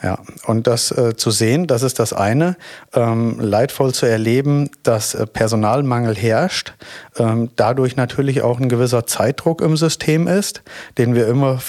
Ja, 0.04 0.20
und 0.46 0.68
das 0.68 0.92
äh, 0.92 1.16
zu 1.16 1.32
sehen, 1.32 1.68
das 1.68 1.82
ist 1.82 2.00
das 2.00 2.12
eine, 2.12 2.58
ähm, 2.94 3.40
leidvoll 3.40 3.94
zu 3.94 4.06
erleben, 4.06 4.70
dass 4.84 5.16
äh, 5.16 5.26
Personalmangel 5.26 6.16
herrscht, 6.16 6.74
ähm, 7.18 7.50
dadurch 7.56 7.96
natürlich 7.96 8.42
auch 8.42 8.60
ein 8.60 8.68
gewisser 8.68 9.08
Zeitdruck 9.08 9.62
im 9.62 9.78
System 9.78 10.28
ist, 10.28 10.64
den 10.98 11.16
wir 11.16 11.28
immer 11.28 11.60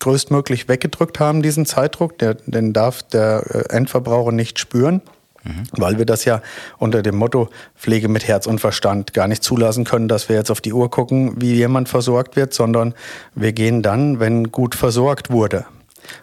größtmöglich 0.00 0.68
weggedrückt 0.68 1.20
haben, 1.20 1.42
diesen 1.42 1.64
Zeitdruck, 1.64 2.18
der, 2.18 2.34
den 2.34 2.72
darf 2.72 3.04
der 3.04 3.44
äh, 3.48 3.74
Endverbraucher 3.76 4.32
nicht 4.32 4.58
spüren. 4.58 5.00
Mhm. 5.44 5.64
Weil 5.72 5.98
wir 5.98 6.06
das 6.06 6.24
ja 6.24 6.40
unter 6.78 7.02
dem 7.02 7.16
Motto 7.16 7.48
Pflege 7.76 8.08
mit 8.08 8.26
Herz 8.26 8.46
und 8.46 8.60
Verstand 8.60 9.12
gar 9.14 9.28
nicht 9.28 9.42
zulassen 9.42 9.84
können, 9.84 10.08
dass 10.08 10.28
wir 10.28 10.36
jetzt 10.36 10.50
auf 10.50 10.60
die 10.60 10.72
Uhr 10.72 10.90
gucken, 10.90 11.40
wie 11.40 11.54
jemand 11.54 11.88
versorgt 11.88 12.36
wird, 12.36 12.52
sondern 12.52 12.94
wir 13.34 13.52
gehen 13.52 13.82
dann, 13.82 14.20
wenn 14.20 14.50
gut 14.50 14.74
versorgt 14.74 15.30
wurde. 15.30 15.66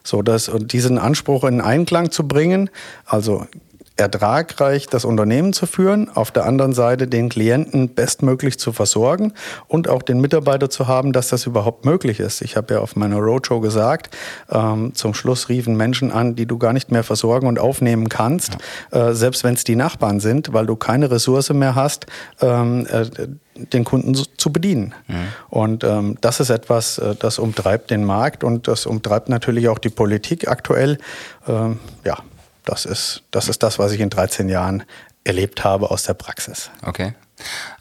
So, 0.04 0.22
dass, 0.22 0.52
diesen 0.60 0.98
Anspruch 0.98 1.44
in 1.44 1.62
Einklang 1.62 2.12
zu 2.12 2.28
bringen, 2.28 2.70
also 3.06 3.46
ertragreich 4.00 4.88
das 4.88 5.06
Unternehmen 5.06 5.54
zu 5.54 5.66
führen, 5.66 6.10
auf 6.16 6.32
der 6.32 6.46
anderen 6.46 6.74
Seite 6.74 7.08
den 7.08 7.30
Klienten 7.30 7.90
bestmöglich 7.90 8.58
zu 8.58 8.72
versorgen 8.72 9.34
und 9.68 9.88
auch 9.88 10.02
den 10.02 10.22
Mitarbeiter 10.22 10.70
zu 10.70 10.88
haben, 10.88 11.12
dass 11.12 11.30
das 11.30 11.46
überhaupt 11.46 11.86
möglich 11.86 12.20
ist. 12.20 12.42
Ich 12.42 12.56
habe 12.56 12.76
ja 12.76 12.80
auf 12.80 12.96
meiner 12.96 13.18
Roadshow 13.18 13.60
gesagt, 13.60 14.16
ähm, 14.50 14.96
zum 14.96 15.14
Schluss 15.14 15.50
riefen 15.50 15.76
Menschen 15.76 16.12
an, 16.12 16.36
die 16.36 16.46
du 16.46 16.58
gar 16.58 16.74
nicht 16.74 16.92
mehr 16.92 17.04
versorgen 17.04 17.48
und 17.48 17.60
aufnehmen 17.60 18.10
kannst, 18.10 18.58
ja. 18.92 19.10
äh, 19.10 19.16
selbst 19.16 19.44
wenn 19.44 19.54
es 19.54 19.64
die 19.64 19.76
Nachbarn 19.76 20.20
sind, 20.20 20.54
weil 20.54 20.66
du 20.66 20.76
keine 20.76 21.12
Ressource 21.12 21.52
mehr 21.52 21.76
hast. 21.76 22.06
Ähm, 22.42 22.88
äh, 22.90 23.06
den 23.74 23.84
Kunden 23.84 24.16
zu 24.16 24.54
bedienen. 24.54 24.96
Mhm. 25.08 25.16
Und 25.50 25.84
ähm, 25.84 26.18
das 26.22 26.40
ist 26.40 26.50
etwas, 26.50 26.98
äh, 26.98 27.16
das 27.20 27.40
umtreibt 27.40 27.92
den 27.92 28.06
Markt 28.06 28.46
und 28.46 28.70
das 28.70 28.86
umtreibt 28.86 29.28
natürlich 29.28 29.68
auch 29.68 29.80
die 29.80 29.90
Politik 29.90 30.48
aktuell. 30.48 30.98
Ähm, 31.46 31.78
ja, 32.06 32.20
das 32.66 32.86
ist, 32.86 33.24
das 33.32 33.48
ist 33.48 33.64
das, 33.64 33.80
was 33.80 33.92
ich 33.92 34.00
in 34.00 34.10
13 34.10 34.50
Jahren 34.50 34.84
erlebt 35.24 35.64
habe 35.64 35.92
aus 35.92 36.04
der 36.04 36.14
Praxis. 36.14 36.72
Okay. 36.84 37.14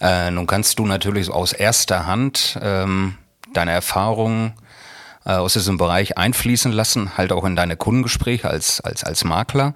Äh, 0.01 0.31
nun 0.31 0.47
kannst 0.47 0.79
du 0.79 0.87
natürlich 0.87 1.31
aus 1.31 1.53
erster 1.53 2.07
Hand 2.07 2.59
ähm, 2.63 3.17
deine 3.53 3.73
Erfahrungen 3.73 4.53
äh, 5.25 5.33
aus 5.33 5.55
diesem 5.55 5.77
Bereich 5.77 6.17
einfließen 6.17 6.73
lassen, 6.73 7.17
halt 7.17 7.33
auch 7.33 7.45
in 7.45 7.57
deine 7.57 7.77
Kundengespräche 7.77 8.49
als, 8.49 8.81
als, 8.81 9.05
als 9.05 9.25
Makler. 9.25 9.75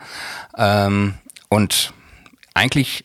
Ähm, 0.56 1.14
und 1.48 1.92
eigentlich 2.54 3.04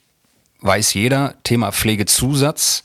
weiß 0.62 0.94
jeder, 0.94 1.36
Thema 1.44 1.72
Pflegezusatz 1.72 2.84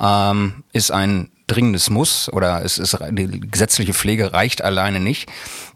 ähm, 0.00 0.64
ist 0.72 0.90
ein 0.90 1.30
dringendes 1.46 1.90
Muss 1.90 2.30
oder 2.30 2.62
es 2.64 2.78
ist 2.78 2.98
die 3.10 3.40
gesetzliche 3.40 3.94
Pflege 3.94 4.32
reicht 4.32 4.62
alleine 4.62 5.00
nicht. 5.00 5.30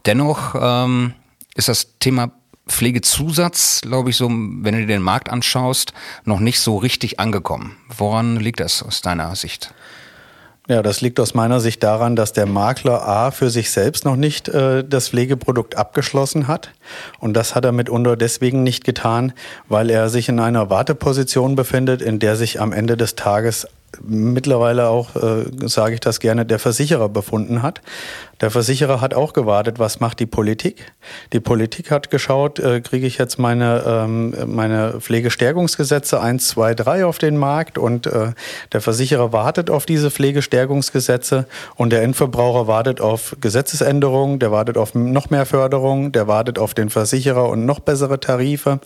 Dennoch 0.05 0.55
ähm, 0.59 1.13
ist 1.55 1.67
das 1.67 1.97
Thema 1.99 2.31
Pflegezusatz, 2.67 3.81
glaube 3.81 4.09
ich, 4.09 4.17
so, 4.17 4.29
wenn 4.29 4.73
du 4.73 4.79
dir 4.79 4.87
den 4.87 5.01
Markt 5.01 5.29
anschaust, 5.29 5.93
noch 6.23 6.39
nicht 6.39 6.59
so 6.59 6.77
richtig 6.77 7.19
angekommen. 7.19 7.75
Woran 7.95 8.37
liegt 8.37 8.59
das 8.59 8.81
aus 8.83 9.01
deiner 9.01 9.35
Sicht? 9.35 9.73
Ja, 10.69 10.81
das 10.81 11.01
liegt 11.01 11.19
aus 11.19 11.33
meiner 11.33 11.59
Sicht 11.59 11.83
daran, 11.83 12.15
dass 12.15 12.31
der 12.31 12.45
Makler 12.45 13.05
A 13.05 13.31
für 13.31 13.49
sich 13.49 13.69
selbst 13.69 14.05
noch 14.05 14.15
nicht 14.15 14.47
äh, 14.47 14.85
das 14.87 15.09
Pflegeprodukt 15.09 15.75
abgeschlossen 15.75 16.47
hat. 16.47 16.71
Und 17.19 17.33
das 17.33 17.53
hat 17.53 17.65
er 17.65 17.73
mitunter 17.73 18.15
deswegen 18.15 18.63
nicht 18.63 18.85
getan, 18.85 19.33
weil 19.67 19.89
er 19.89 20.07
sich 20.07 20.29
in 20.29 20.39
einer 20.39 20.69
Warteposition 20.69 21.55
befindet, 21.55 22.01
in 22.01 22.19
der 22.19 22.37
sich 22.37 22.61
am 22.61 22.71
Ende 22.71 22.95
des 22.95 23.15
Tages 23.15 23.67
mittlerweile 24.01 24.87
auch, 24.87 25.15
äh, 25.15 25.45
sage 25.67 25.95
ich 25.95 25.99
das 25.99 26.19
gerne, 26.19 26.45
der 26.45 26.59
Versicherer 26.59 27.09
befunden 27.09 27.61
hat. 27.61 27.81
Der 28.41 28.51
Versicherer 28.51 28.99
hat 28.99 29.13
auch 29.13 29.33
gewartet, 29.33 29.79
was 29.79 29.99
macht 29.99 30.19
die 30.19 30.25
Politik. 30.25 30.91
Die 31.31 31.39
Politik 31.39 31.91
hat 31.91 32.09
geschaut, 32.09 32.59
äh, 32.59 32.81
kriege 32.81 33.07
ich 33.07 33.17
jetzt 33.17 33.39
meine, 33.39 33.83
ähm, 33.85 34.35
meine 34.47 34.99
Pflegestärkungsgesetze 34.99 36.19
1, 36.19 36.47
2, 36.49 36.73
3 36.73 37.05
auf 37.05 37.19
den 37.19 37.37
Markt 37.37 37.77
und 37.77 38.07
äh, 38.07 38.33
der 38.73 38.81
Versicherer 38.81 39.31
wartet 39.31 39.69
auf 39.69 39.85
diese 39.85 40.11
Pflegestärkungsgesetze 40.11 41.45
und 41.75 41.91
der 41.91 42.01
Endverbraucher 42.01 42.67
wartet 42.67 42.99
auf 42.99 43.37
Gesetzesänderungen, 43.39 44.39
der 44.39 44.51
wartet 44.51 44.77
auf 44.77 44.93
noch 44.93 45.29
mehr 45.29 45.45
Förderung, 45.45 46.11
der 46.11 46.27
wartet 46.27 46.59
auf 46.59 46.73
den 46.73 46.89
Versicherer 46.89 47.47
und 47.47 47.65
noch 47.65 47.79
bessere 47.79 48.19
Tarife. 48.19 48.79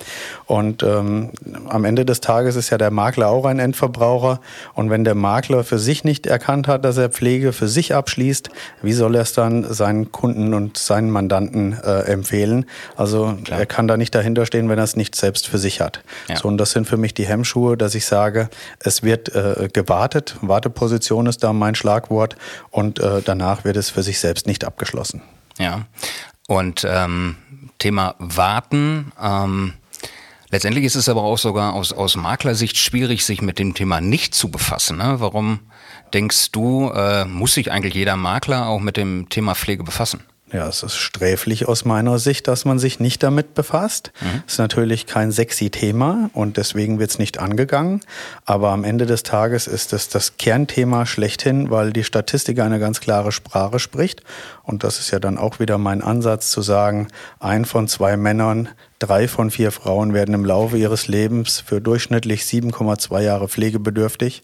Und 0.45 0.83
ähm, 0.83 1.31
am 1.67 1.85
Ende 1.85 2.05
des 2.05 2.21
Tages 2.21 2.55
ist 2.55 2.69
ja 2.69 2.77
der 2.77 2.91
Makler 2.91 3.29
auch 3.29 3.45
ein 3.45 3.59
Endverbraucher. 3.59 4.39
Und 4.73 4.89
wenn 4.97 5.03
der 5.03 5.13
Makler 5.13 5.63
für 5.63 5.77
sich 5.77 6.03
nicht 6.03 6.25
erkannt 6.25 6.67
hat, 6.67 6.83
dass 6.83 6.97
er 6.97 7.09
Pflege 7.09 7.53
für 7.53 7.67
sich 7.67 7.93
abschließt, 7.93 8.49
wie 8.81 8.93
soll 8.93 9.13
er 9.13 9.21
es 9.21 9.33
dann 9.33 9.71
seinen 9.71 10.11
Kunden 10.11 10.55
und 10.55 10.75
seinen 10.75 11.11
Mandanten 11.11 11.73
äh, 11.73 12.11
empfehlen? 12.11 12.65
Also 12.95 13.37
Klar. 13.43 13.59
er 13.59 13.67
kann 13.67 13.87
da 13.87 13.95
nicht 13.95 14.15
dahinter 14.15 14.47
stehen, 14.47 14.69
wenn 14.69 14.79
er 14.79 14.85
es 14.85 14.95
nicht 14.95 15.13
selbst 15.13 15.45
für 15.45 15.59
sich 15.59 15.81
hat. 15.81 16.01
Ja. 16.27 16.37
So, 16.37 16.47
und 16.47 16.57
das 16.57 16.71
sind 16.71 16.87
für 16.87 16.97
mich 16.97 17.13
die 17.13 17.27
Hemmschuhe, 17.27 17.77
dass 17.77 17.93
ich 17.93 18.07
sage, 18.07 18.49
es 18.79 19.03
wird 19.03 19.35
äh, 19.35 19.69
gewartet. 19.71 20.35
Warteposition 20.41 21.27
ist 21.27 21.43
da 21.43 21.53
mein 21.53 21.75
Schlagwort 21.75 22.35
und 22.71 22.97
äh, 22.97 23.21
danach 23.23 23.65
wird 23.65 23.77
es 23.77 23.91
für 23.91 24.01
sich 24.01 24.19
selbst 24.19 24.47
nicht 24.47 24.65
abgeschlossen. 24.65 25.21
Ja. 25.59 25.85
Und 26.47 26.87
ähm, 26.89 27.35
Thema 27.77 28.15
Warten. 28.17 29.11
Ähm 29.21 29.73
Letztendlich 30.49 30.85
ist 30.85 30.95
es 30.95 31.09
aber 31.09 31.23
auch 31.23 31.37
sogar 31.37 31.73
aus, 31.73 31.91
aus 31.91 32.15
Maklersicht 32.15 32.77
schwierig, 32.77 33.25
sich 33.25 33.41
mit 33.41 33.59
dem 33.59 33.73
Thema 33.73 33.99
nicht 33.99 34.33
zu 34.33 34.49
befassen. 34.49 34.97
Ne? 34.97 35.19
Warum 35.19 35.59
denkst 36.13 36.51
du, 36.51 36.89
äh, 36.89 37.25
muss 37.25 37.53
sich 37.53 37.71
eigentlich 37.71 37.95
jeder 37.95 38.15
Makler 38.15 38.67
auch 38.67 38.79
mit 38.79 38.95
dem 38.95 39.27
Thema 39.27 39.55
Pflege 39.55 39.83
befassen? 39.83 40.23
Ja, 40.53 40.65
es 40.69 40.81
ist 40.81 40.95
sträflich 40.95 41.67
aus 41.67 41.83
meiner 41.83 42.19
Sicht, 42.19 42.47
dass 42.47 42.63
man 42.63 42.79
sich 42.79 43.01
nicht 43.01 43.21
damit 43.21 43.53
befasst. 43.53 44.13
Mhm. 44.21 44.43
Ist 44.47 44.59
natürlich 44.59 45.05
kein 45.05 45.31
sexy 45.31 45.69
Thema 45.69 46.29
und 46.31 46.55
deswegen 46.55 46.99
wird 46.99 47.09
es 47.09 47.19
nicht 47.19 47.37
angegangen. 47.37 47.99
Aber 48.45 48.69
am 48.69 48.85
Ende 48.85 49.05
des 49.05 49.23
Tages 49.23 49.67
ist 49.67 49.91
es 49.91 50.07
das 50.07 50.37
Kernthema 50.37 51.05
schlechthin, 51.05 51.69
weil 51.69 51.91
die 51.91 52.05
Statistik 52.05 52.59
eine 52.61 52.79
ganz 52.79 53.01
klare 53.01 53.33
Sprache 53.33 53.79
spricht. 53.79 54.23
Und 54.63 54.85
das 54.85 54.99
ist 54.99 55.11
ja 55.11 55.19
dann 55.19 55.37
auch 55.37 55.59
wieder 55.59 55.77
mein 55.77 56.01
Ansatz 56.01 56.49
zu 56.49 56.61
sagen, 56.61 57.09
ein 57.39 57.65
von 57.65 57.89
zwei 57.89 58.15
Männern, 58.15 58.69
drei 58.99 59.27
von 59.27 59.51
vier 59.51 59.73
Frauen 59.73 60.13
werden 60.13 60.33
im 60.33 60.45
Laufe 60.45 60.77
ihres 60.77 61.09
Lebens 61.09 61.59
für 61.59 61.81
durchschnittlich 61.81 62.43
7,2 62.43 63.19
Jahre 63.19 63.49
pflegebedürftig. 63.49 64.43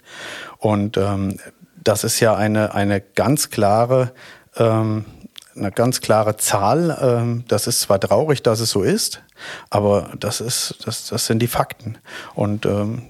Und 0.57 0.97
ähm, 0.97 1.39
das 1.81 2.03
ist 2.03 2.19
ja 2.19 2.35
eine, 2.35 2.73
eine 2.73 2.99
ganz 2.99 3.49
klare 3.49 4.11
ähm, 4.57 5.05
eine 5.55 5.71
ganz 5.71 6.01
klare 6.01 6.37
Zahl. 6.37 6.97
Ähm, 7.01 7.43
das 7.47 7.67
ist 7.67 7.81
zwar 7.81 7.99
traurig, 7.99 8.43
dass 8.43 8.59
es 8.59 8.69
so 8.69 8.83
ist, 8.83 9.21
aber 9.69 10.11
das, 10.19 10.41
ist, 10.41 10.75
das, 10.85 11.07
das 11.07 11.25
sind 11.25 11.39
die 11.39 11.47
Fakten. 11.47 11.97
Und 12.35 12.65
ähm, 12.65 13.03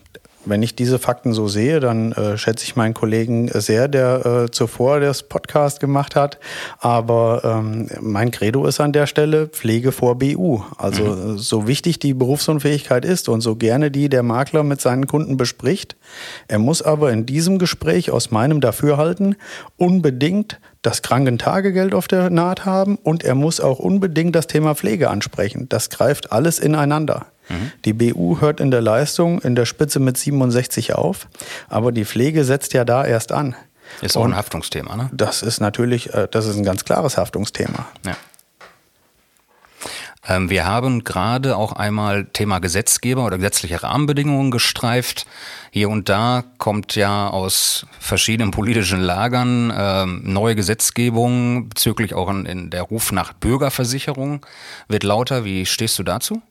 wenn 0.45 0.61
ich 0.61 0.75
diese 0.75 0.99
Fakten 0.99 1.33
so 1.33 1.47
sehe, 1.47 1.79
dann 1.79 2.11
äh, 2.13 2.37
schätze 2.37 2.65
ich 2.65 2.75
meinen 2.75 2.93
Kollegen 2.93 3.47
sehr, 3.53 3.87
der 3.87 4.25
äh, 4.25 4.51
zuvor 4.51 4.99
das 4.99 5.23
Podcast 5.23 5.79
gemacht 5.79 6.15
hat. 6.15 6.37
Aber 6.79 7.41
ähm, 7.43 7.87
mein 8.01 8.31
Credo 8.31 8.65
ist 8.65 8.79
an 8.79 8.91
der 8.91 9.07
Stelle 9.07 9.47
Pflege 9.47 9.91
vor 9.91 10.17
BU. 10.17 10.61
Also 10.77 11.03
mhm. 11.03 11.37
so 11.37 11.67
wichtig 11.67 11.99
die 11.99 12.13
Berufsunfähigkeit 12.13 13.05
ist 13.05 13.29
und 13.29 13.41
so 13.41 13.55
gerne 13.55 13.91
die 13.91 14.09
der 14.09 14.23
Makler 14.23 14.63
mit 14.63 14.81
seinen 14.81 15.07
Kunden 15.07 15.37
bespricht, 15.37 15.95
er 16.47 16.59
muss 16.59 16.81
aber 16.81 17.11
in 17.11 17.25
diesem 17.25 17.57
Gespräch 17.57 18.11
aus 18.11 18.31
meinem 18.31 18.61
Dafürhalten 18.61 19.35
unbedingt 19.77 20.59
das 20.83 21.01
Krankentagegeld 21.01 21.95
auf 21.95 22.07
der 22.07 22.29
Naht 22.29 22.65
haben 22.65 22.97
und 22.97 23.23
er 23.23 23.35
muss 23.35 23.59
auch 23.59 23.79
unbedingt 23.79 24.35
das 24.35 24.47
Thema 24.47 24.75
Pflege 24.75 25.09
ansprechen. 25.09 25.67
Das 25.69 25.89
greift 25.89 26.31
alles 26.31 26.59
ineinander. 26.59 27.25
Mhm. 27.49 27.71
Die 27.85 27.93
BU 27.93 28.41
hört 28.41 28.59
in 28.59 28.69
der 28.69 28.81
Leistung 28.81 29.41
in 29.41 29.55
der 29.55 29.65
Spitze 29.65 29.99
mit 29.99 30.17
67 30.17 30.93
auf, 30.93 31.27
aber 31.69 31.91
die 31.91 32.05
Pflege 32.05 32.43
setzt 32.43 32.73
ja 32.73 32.85
da 32.85 33.05
erst 33.05 33.31
an. 33.31 33.55
Ist 34.01 34.17
auch 34.17 34.25
ein 34.25 34.35
Haftungsthema, 34.35 34.95
ne? 34.95 35.09
Das 35.13 35.41
ist 35.41 35.59
natürlich, 35.59 36.13
äh, 36.13 36.27
das 36.29 36.45
ist 36.45 36.57
ein 36.57 36.63
ganz 36.63 36.83
klares 36.85 37.17
Haftungsthema. 37.17 37.85
Ja. 38.05 38.15
Ähm, 40.27 40.49
wir 40.49 40.65
haben 40.65 41.03
gerade 41.03 41.57
auch 41.57 41.73
einmal 41.73 42.25
Thema 42.25 42.59
Gesetzgeber 42.59 43.25
oder 43.25 43.37
gesetzliche 43.37 43.83
Rahmenbedingungen 43.83 44.51
gestreift. 44.51 45.25
Hier 45.71 45.89
und 45.89 46.09
da 46.09 46.43
kommt 46.57 46.95
ja 46.95 47.29
aus 47.29 47.85
verschiedenen 47.99 48.51
politischen 48.51 49.01
Lagern 49.01 49.73
ähm, 49.75 50.21
neue 50.23 50.55
Gesetzgebung 50.55 51.69
bezüglich 51.69 52.13
auch 52.13 52.29
in, 52.29 52.45
in 52.45 52.69
der 52.69 52.83
Ruf 52.83 53.11
nach 53.11 53.33
Bürgerversicherung 53.33 54.45
wird 54.87 55.03
lauter. 55.03 55.45
Wie 55.45 55.65
stehst 55.65 55.99
du 55.99 56.03
dazu? 56.03 56.41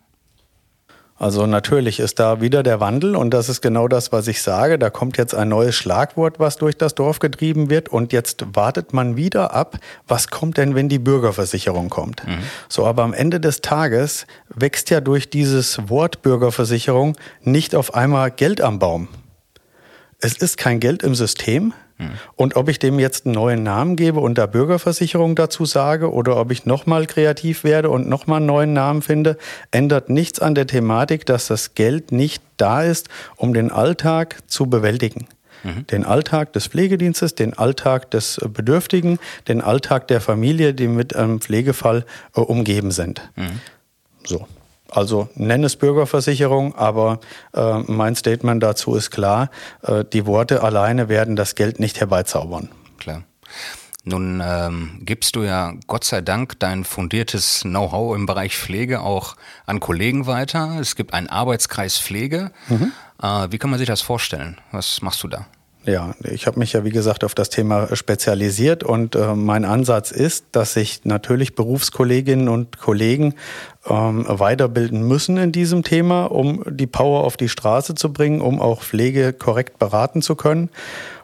Also 1.22 1.46
natürlich 1.46 2.00
ist 2.00 2.18
da 2.18 2.40
wieder 2.40 2.64
der 2.64 2.80
Wandel 2.80 3.14
und 3.14 3.30
das 3.30 3.48
ist 3.48 3.60
genau 3.60 3.86
das, 3.86 4.10
was 4.10 4.26
ich 4.26 4.42
sage. 4.42 4.76
Da 4.76 4.90
kommt 4.90 5.16
jetzt 5.18 5.36
ein 5.36 5.50
neues 5.50 5.76
Schlagwort, 5.76 6.40
was 6.40 6.56
durch 6.56 6.76
das 6.76 6.96
Dorf 6.96 7.20
getrieben 7.20 7.70
wird 7.70 7.88
und 7.88 8.12
jetzt 8.12 8.44
wartet 8.54 8.92
man 8.92 9.14
wieder 9.14 9.54
ab, 9.54 9.78
was 10.08 10.30
kommt 10.30 10.56
denn, 10.56 10.74
wenn 10.74 10.88
die 10.88 10.98
Bürgerversicherung 10.98 11.90
kommt. 11.90 12.26
Mhm. 12.26 12.38
So, 12.68 12.84
aber 12.86 13.04
am 13.04 13.14
Ende 13.14 13.38
des 13.38 13.60
Tages 13.60 14.26
wächst 14.48 14.90
ja 14.90 15.00
durch 15.00 15.30
dieses 15.30 15.88
Wort 15.88 16.22
Bürgerversicherung 16.22 17.16
nicht 17.42 17.76
auf 17.76 17.94
einmal 17.94 18.32
Geld 18.32 18.60
am 18.60 18.80
Baum. 18.80 19.06
Es 20.18 20.36
ist 20.36 20.56
kein 20.56 20.80
Geld 20.80 21.04
im 21.04 21.14
System, 21.14 21.72
und 22.36 22.56
ob 22.56 22.68
ich 22.68 22.78
dem 22.78 22.98
jetzt 22.98 23.26
einen 23.26 23.34
neuen 23.34 23.62
Namen 23.62 23.96
gebe 23.96 24.20
und 24.20 24.38
da 24.38 24.46
Bürgerversicherung 24.46 25.34
dazu 25.34 25.64
sage 25.64 26.12
oder 26.12 26.36
ob 26.36 26.50
ich 26.50 26.66
nochmal 26.66 27.06
kreativ 27.06 27.64
werde 27.64 27.90
und 27.90 28.08
nochmal 28.08 28.38
einen 28.38 28.46
neuen 28.46 28.72
Namen 28.72 29.02
finde, 29.02 29.36
ändert 29.70 30.08
nichts 30.08 30.40
an 30.40 30.54
der 30.54 30.66
Thematik, 30.66 31.26
dass 31.26 31.46
das 31.46 31.74
Geld 31.74 32.12
nicht 32.12 32.42
da 32.56 32.82
ist, 32.82 33.08
um 33.36 33.54
den 33.54 33.70
Alltag 33.70 34.38
zu 34.46 34.66
bewältigen. 34.66 35.26
Mhm. 35.62 35.86
Den 35.86 36.04
Alltag 36.04 36.52
des 36.52 36.66
Pflegedienstes, 36.66 37.34
den 37.34 37.54
Alltag 37.54 38.10
des 38.10 38.40
Bedürftigen, 38.52 39.18
den 39.48 39.60
Alltag 39.60 40.08
der 40.08 40.20
Familie, 40.20 40.74
die 40.74 40.88
mit 40.88 41.14
einem 41.14 41.40
Pflegefall 41.40 42.04
äh, 42.34 42.40
umgeben 42.40 42.90
sind. 42.90 43.30
Mhm. 43.36 43.60
So. 44.24 44.46
Also 44.94 45.28
nenne 45.34 45.66
es 45.66 45.76
Bürgerversicherung, 45.76 46.74
aber 46.74 47.20
äh, 47.54 47.78
mein 47.86 48.14
Statement 48.14 48.62
dazu 48.62 48.94
ist 48.94 49.10
klar, 49.10 49.50
äh, 49.82 50.04
die 50.04 50.26
Worte 50.26 50.62
alleine 50.62 51.08
werden 51.08 51.34
das 51.34 51.54
Geld 51.54 51.80
nicht 51.80 51.98
herbeizaubern. 51.98 52.68
Klar. 52.98 53.22
Nun 54.04 54.42
ähm, 54.44 55.00
gibst 55.02 55.36
du 55.36 55.44
ja 55.44 55.72
Gott 55.86 56.04
sei 56.04 56.20
Dank 56.20 56.58
dein 56.58 56.84
fundiertes 56.84 57.60
Know-how 57.60 58.16
im 58.16 58.26
Bereich 58.26 58.56
Pflege 58.56 59.00
auch 59.00 59.36
an 59.64 59.80
Kollegen 59.80 60.26
weiter. 60.26 60.76
Es 60.80 60.94
gibt 60.94 61.14
einen 61.14 61.28
Arbeitskreis 61.28 61.98
Pflege. 61.98 62.50
Mhm. 62.68 62.92
Äh, 63.22 63.46
wie 63.50 63.58
kann 63.58 63.70
man 63.70 63.78
sich 63.78 63.88
das 63.88 64.02
vorstellen? 64.02 64.60
Was 64.72 65.00
machst 65.00 65.22
du 65.22 65.28
da? 65.28 65.46
Ja, 65.84 66.14
ich 66.22 66.46
habe 66.46 66.60
mich 66.60 66.72
ja 66.74 66.84
wie 66.84 66.90
gesagt 66.90 67.24
auf 67.24 67.34
das 67.34 67.50
Thema 67.50 67.94
spezialisiert 67.96 68.84
und 68.84 69.16
äh, 69.16 69.34
mein 69.34 69.64
Ansatz 69.64 70.12
ist, 70.12 70.44
dass 70.52 70.74
sich 70.74 71.04
natürlich 71.04 71.56
Berufskolleginnen 71.56 72.48
und 72.48 72.78
Kollegen 72.78 73.34
ähm, 73.88 74.24
weiterbilden 74.28 75.02
müssen 75.08 75.38
in 75.38 75.50
diesem 75.50 75.82
Thema, 75.82 76.26
um 76.26 76.62
die 76.68 76.86
Power 76.86 77.24
auf 77.24 77.36
die 77.36 77.48
Straße 77.48 77.96
zu 77.96 78.12
bringen, 78.12 78.40
um 78.40 78.60
auch 78.60 78.82
Pflege 78.82 79.32
korrekt 79.32 79.80
beraten 79.80 80.22
zu 80.22 80.36
können. 80.36 80.70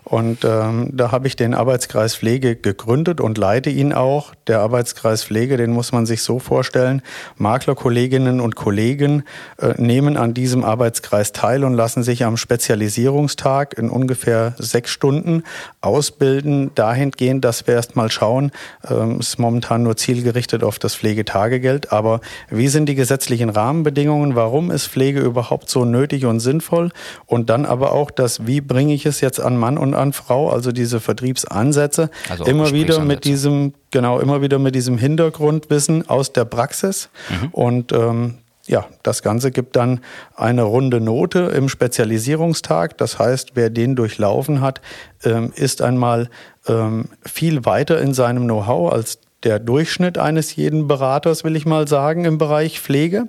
Und 0.08 0.42
ähm, 0.44 0.88
da 0.94 1.12
habe 1.12 1.26
ich 1.26 1.36
den 1.36 1.52
Arbeitskreis 1.52 2.16
Pflege 2.16 2.56
gegründet 2.56 3.20
und 3.20 3.36
leite 3.36 3.68
ihn 3.68 3.92
auch. 3.92 4.32
Der 4.46 4.60
Arbeitskreis 4.60 5.22
Pflege, 5.22 5.58
den 5.58 5.70
muss 5.70 5.92
man 5.92 6.06
sich 6.06 6.22
so 6.22 6.38
vorstellen. 6.38 7.02
Maklerkolleginnen 7.36 8.40
und 8.40 8.56
Kollegen 8.56 9.24
äh, 9.58 9.74
nehmen 9.76 10.16
an 10.16 10.32
diesem 10.32 10.64
Arbeitskreis 10.64 11.32
teil 11.32 11.62
und 11.62 11.74
lassen 11.74 12.02
sich 12.02 12.24
am 12.24 12.38
Spezialisierungstag 12.38 13.76
in 13.76 13.90
ungefähr 13.90 14.54
sechs 14.56 14.92
Stunden 14.92 15.42
ausbilden, 15.82 16.70
dahingehend, 16.74 17.44
dass 17.44 17.66
wir 17.66 17.74
erst 17.74 17.94
mal 17.94 18.10
schauen, 18.10 18.50
ähm, 18.88 19.20
ist 19.20 19.38
momentan 19.38 19.82
nur 19.82 19.98
zielgerichtet 19.98 20.64
auf 20.64 20.78
das 20.78 20.94
Pflegetagegeld, 20.94 21.92
aber 21.92 22.22
wie 22.48 22.68
sind 22.68 22.88
die 22.88 22.94
gesetzlichen 22.94 23.50
Rahmenbedingungen, 23.50 24.36
warum 24.36 24.70
ist 24.70 24.86
Pflege 24.86 25.20
überhaupt 25.20 25.68
so 25.68 25.84
nötig 25.84 26.24
und 26.24 26.40
sinnvoll 26.40 26.92
und 27.26 27.50
dann 27.50 27.66
aber 27.66 27.92
auch 27.92 28.10
das, 28.10 28.46
wie 28.46 28.62
bringe 28.62 28.94
ich 28.94 29.04
es 29.04 29.20
jetzt 29.20 29.38
an 29.38 29.58
Mann 29.58 29.76
und 29.76 29.97
an 29.98 30.12
Frau, 30.12 30.50
also 30.50 30.72
diese 30.72 31.00
Vertriebsansätze, 31.00 32.10
also 32.28 32.44
immer 32.44 32.72
wieder 32.72 33.00
mit 33.00 33.24
diesem, 33.24 33.74
genau, 33.90 34.20
immer 34.20 34.42
wieder 34.42 34.58
mit 34.58 34.74
diesem 34.74 34.98
Hintergrundwissen 34.98 36.08
aus 36.08 36.32
der 36.32 36.44
Praxis. 36.44 37.08
Mhm. 37.28 37.48
Und 37.52 37.92
ähm, 37.92 38.38
ja, 38.68 38.86
das 39.02 39.22
Ganze 39.22 39.50
gibt 39.50 39.76
dann 39.76 40.00
eine 40.36 40.62
runde 40.62 41.00
Note 41.00 41.40
im 41.56 41.68
Spezialisierungstag. 41.68 42.98
Das 42.98 43.18
heißt, 43.18 43.52
wer 43.54 43.70
den 43.70 43.96
durchlaufen 43.96 44.60
hat, 44.60 44.80
ähm, 45.24 45.52
ist 45.56 45.80
einmal 45.80 46.28
ähm, 46.66 47.06
viel 47.24 47.64
weiter 47.64 48.00
in 48.00 48.12
seinem 48.12 48.44
Know-how 48.44 48.92
als 48.92 49.20
der 49.42 49.58
Durchschnitt 49.58 50.18
eines 50.18 50.56
jeden 50.56 50.86
Beraters, 50.88 51.44
will 51.44 51.56
ich 51.56 51.64
mal 51.64 51.88
sagen, 51.88 52.24
im 52.24 52.38
Bereich 52.38 52.80
Pflege. 52.80 53.28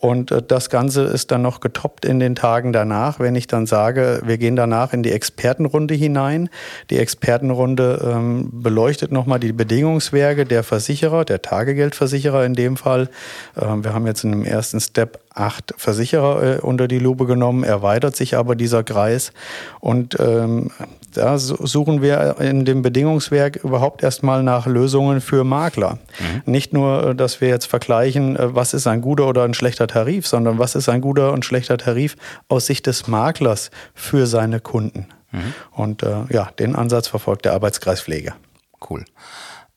Und 0.00 0.30
äh, 0.30 0.42
das 0.42 0.70
Ganze 0.70 1.02
ist 1.02 1.30
dann 1.30 1.42
noch 1.42 1.60
getoppt 1.60 2.06
in 2.06 2.18
den 2.18 2.34
Tagen 2.34 2.72
danach, 2.72 3.20
wenn 3.20 3.36
ich 3.36 3.46
dann 3.46 3.66
sage, 3.66 4.22
wir 4.24 4.38
gehen 4.38 4.56
danach 4.56 4.94
in 4.94 5.02
die 5.02 5.12
Expertenrunde 5.12 5.94
hinein. 5.94 6.48
Die 6.88 6.98
Expertenrunde 6.98 8.00
ähm, 8.10 8.48
beleuchtet 8.50 9.12
nochmal 9.12 9.38
die 9.38 9.52
Bedingungswerke 9.52 10.46
der 10.46 10.62
Versicherer, 10.62 11.26
der 11.26 11.42
Tagegeldversicherer 11.42 12.46
in 12.46 12.54
dem 12.54 12.78
Fall. 12.78 13.10
Ähm, 13.60 13.84
wir 13.84 13.92
haben 13.92 14.06
jetzt 14.06 14.24
in 14.24 14.32
dem 14.32 14.44
ersten 14.44 14.80
Step 14.80 15.20
acht 15.34 15.74
Versicherer 15.76 16.56
äh, 16.56 16.60
unter 16.60 16.88
die 16.88 16.98
Lupe 16.98 17.26
genommen, 17.26 17.62
erweitert 17.62 18.16
sich 18.16 18.36
aber 18.36 18.56
dieser 18.56 18.82
Kreis. 18.82 19.32
Und 19.80 20.18
ähm, 20.18 20.70
da 21.12 21.38
suchen 21.38 22.02
wir 22.02 22.36
in 22.40 22.64
dem 22.64 22.82
Bedingungswerk 22.82 23.56
überhaupt 23.56 24.02
erstmal 24.02 24.42
nach 24.42 24.66
Lösungen 24.66 25.20
für 25.20 25.44
Makler. 25.44 25.98
Mhm. 26.18 26.52
Nicht 26.52 26.72
nur, 26.72 27.08
äh, 27.08 27.14
dass 27.14 27.40
wir 27.40 27.48
jetzt 27.48 27.66
vergleichen, 27.66 28.36
äh, 28.36 28.54
was 28.54 28.74
ist 28.74 28.86
ein 28.86 29.00
guter 29.00 29.26
oder 29.26 29.44
ein 29.44 29.54
schlechter 29.54 29.86
Tarif, 29.86 30.26
sondern 30.26 30.58
was 30.58 30.74
ist 30.74 30.88
ein 30.88 31.00
guter 31.00 31.32
und 31.32 31.44
schlechter 31.44 31.78
Tarif 31.78 32.16
aus 32.48 32.66
Sicht 32.66 32.86
des 32.86 33.08
Maklers 33.08 33.70
für 33.94 34.26
seine 34.26 34.60
Kunden. 34.60 35.06
Mhm. 35.32 35.54
Und 35.72 36.02
äh, 36.02 36.24
ja, 36.30 36.50
den 36.58 36.74
Ansatz 36.76 37.08
verfolgt 37.08 37.44
der 37.44 37.52
Arbeitskreis 37.52 38.00
Pflege. 38.00 38.34
Cool. 38.88 39.04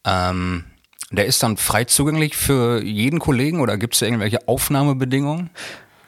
Ähm 0.06 0.66
der 1.14 1.28
ist 1.28 1.44
dann 1.44 1.58
frei 1.58 1.84
zugänglich 1.84 2.36
für 2.36 2.82
jeden 2.82 3.20
Kollegen 3.20 3.62
oder 3.62 3.78
gibt 3.78 3.94
es 3.94 4.02
irgendwelche 4.02 4.48
Aufnahmebedingungen? 4.48 5.52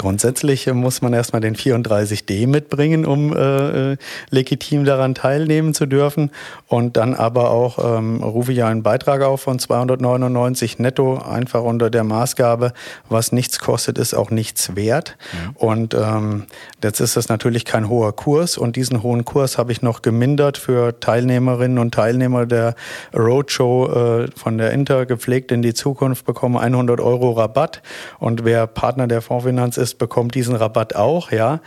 Grundsätzlich 0.06 0.72
muss 0.72 1.02
man 1.02 1.14
erstmal 1.14 1.42
den 1.42 1.56
34D 1.56 2.46
mitbringen, 2.46 3.08
um 3.08 3.36
äh, 3.36 3.98
legitim 4.30 4.86
daran 4.86 5.16
teilnehmen 5.16 5.74
zu 5.74 5.88
dürfen. 5.88 6.30
Und 6.68 6.96
dann 6.96 7.16
aber 7.16 7.50
auch 7.50 7.98
ähm, 7.98 8.22
rufe 8.22 8.54
ich 8.54 8.64
einen 8.64 8.84
Beitrag 8.84 9.24
auf 9.24 9.42
von 9.42 9.58
299 9.58 10.78
netto, 10.78 11.18
einfach 11.18 11.64
unter 11.64 11.90
der 11.90 12.04
Maßgabe, 12.04 12.74
was 13.10 13.32
nichts 13.32 13.58
kostet, 13.58 13.98
ist 13.98 14.14
auch 14.14 14.30
nichts 14.30 14.76
wert. 14.76 15.18
Mhm. 15.34 15.56
Und 15.56 15.94
ähm, 15.96 16.46
jetzt 16.84 17.00
ist 17.00 17.18
das 17.18 17.28
natürlich 17.28 17.66
kein 17.66 17.90
hoher 17.90 18.16
Kurs. 18.16 18.60
Und 18.60 18.76
diesen 18.76 19.02
hohen 19.02 19.26
Kurs 19.26 19.58
habe 19.58 19.72
ich 19.72 19.82
noch 19.82 20.04
gemindert 20.04 20.60
für 20.60 21.00
Teilnehmerinnen 21.00 21.80
und 21.80 21.96
Teilnehmer 21.96 22.46
der 22.46 22.76
Roadshow 23.18 24.26
äh, 24.26 24.28
von 24.36 24.60
der 24.60 24.70
Inter 24.70 25.08
gepflegt 25.08 25.52
in 25.52 25.64
die 25.64 25.74
Zukunft 25.74 26.28
bekommen 26.28 26.58
100 26.58 27.02
Euro 27.02 27.32
Rabatt. 27.32 27.82
Und 28.20 28.46
wer 28.46 28.68
Partner 28.68 29.08
der 29.08 29.24
Fondsfinanz 29.24 29.78
ist, 29.78 29.95
ist, 29.96 29.98
bekommt 29.98 30.36
diesen 30.36 30.56
Rabatt 30.56 30.96
auch, 30.96 31.32
ja, 31.32 31.60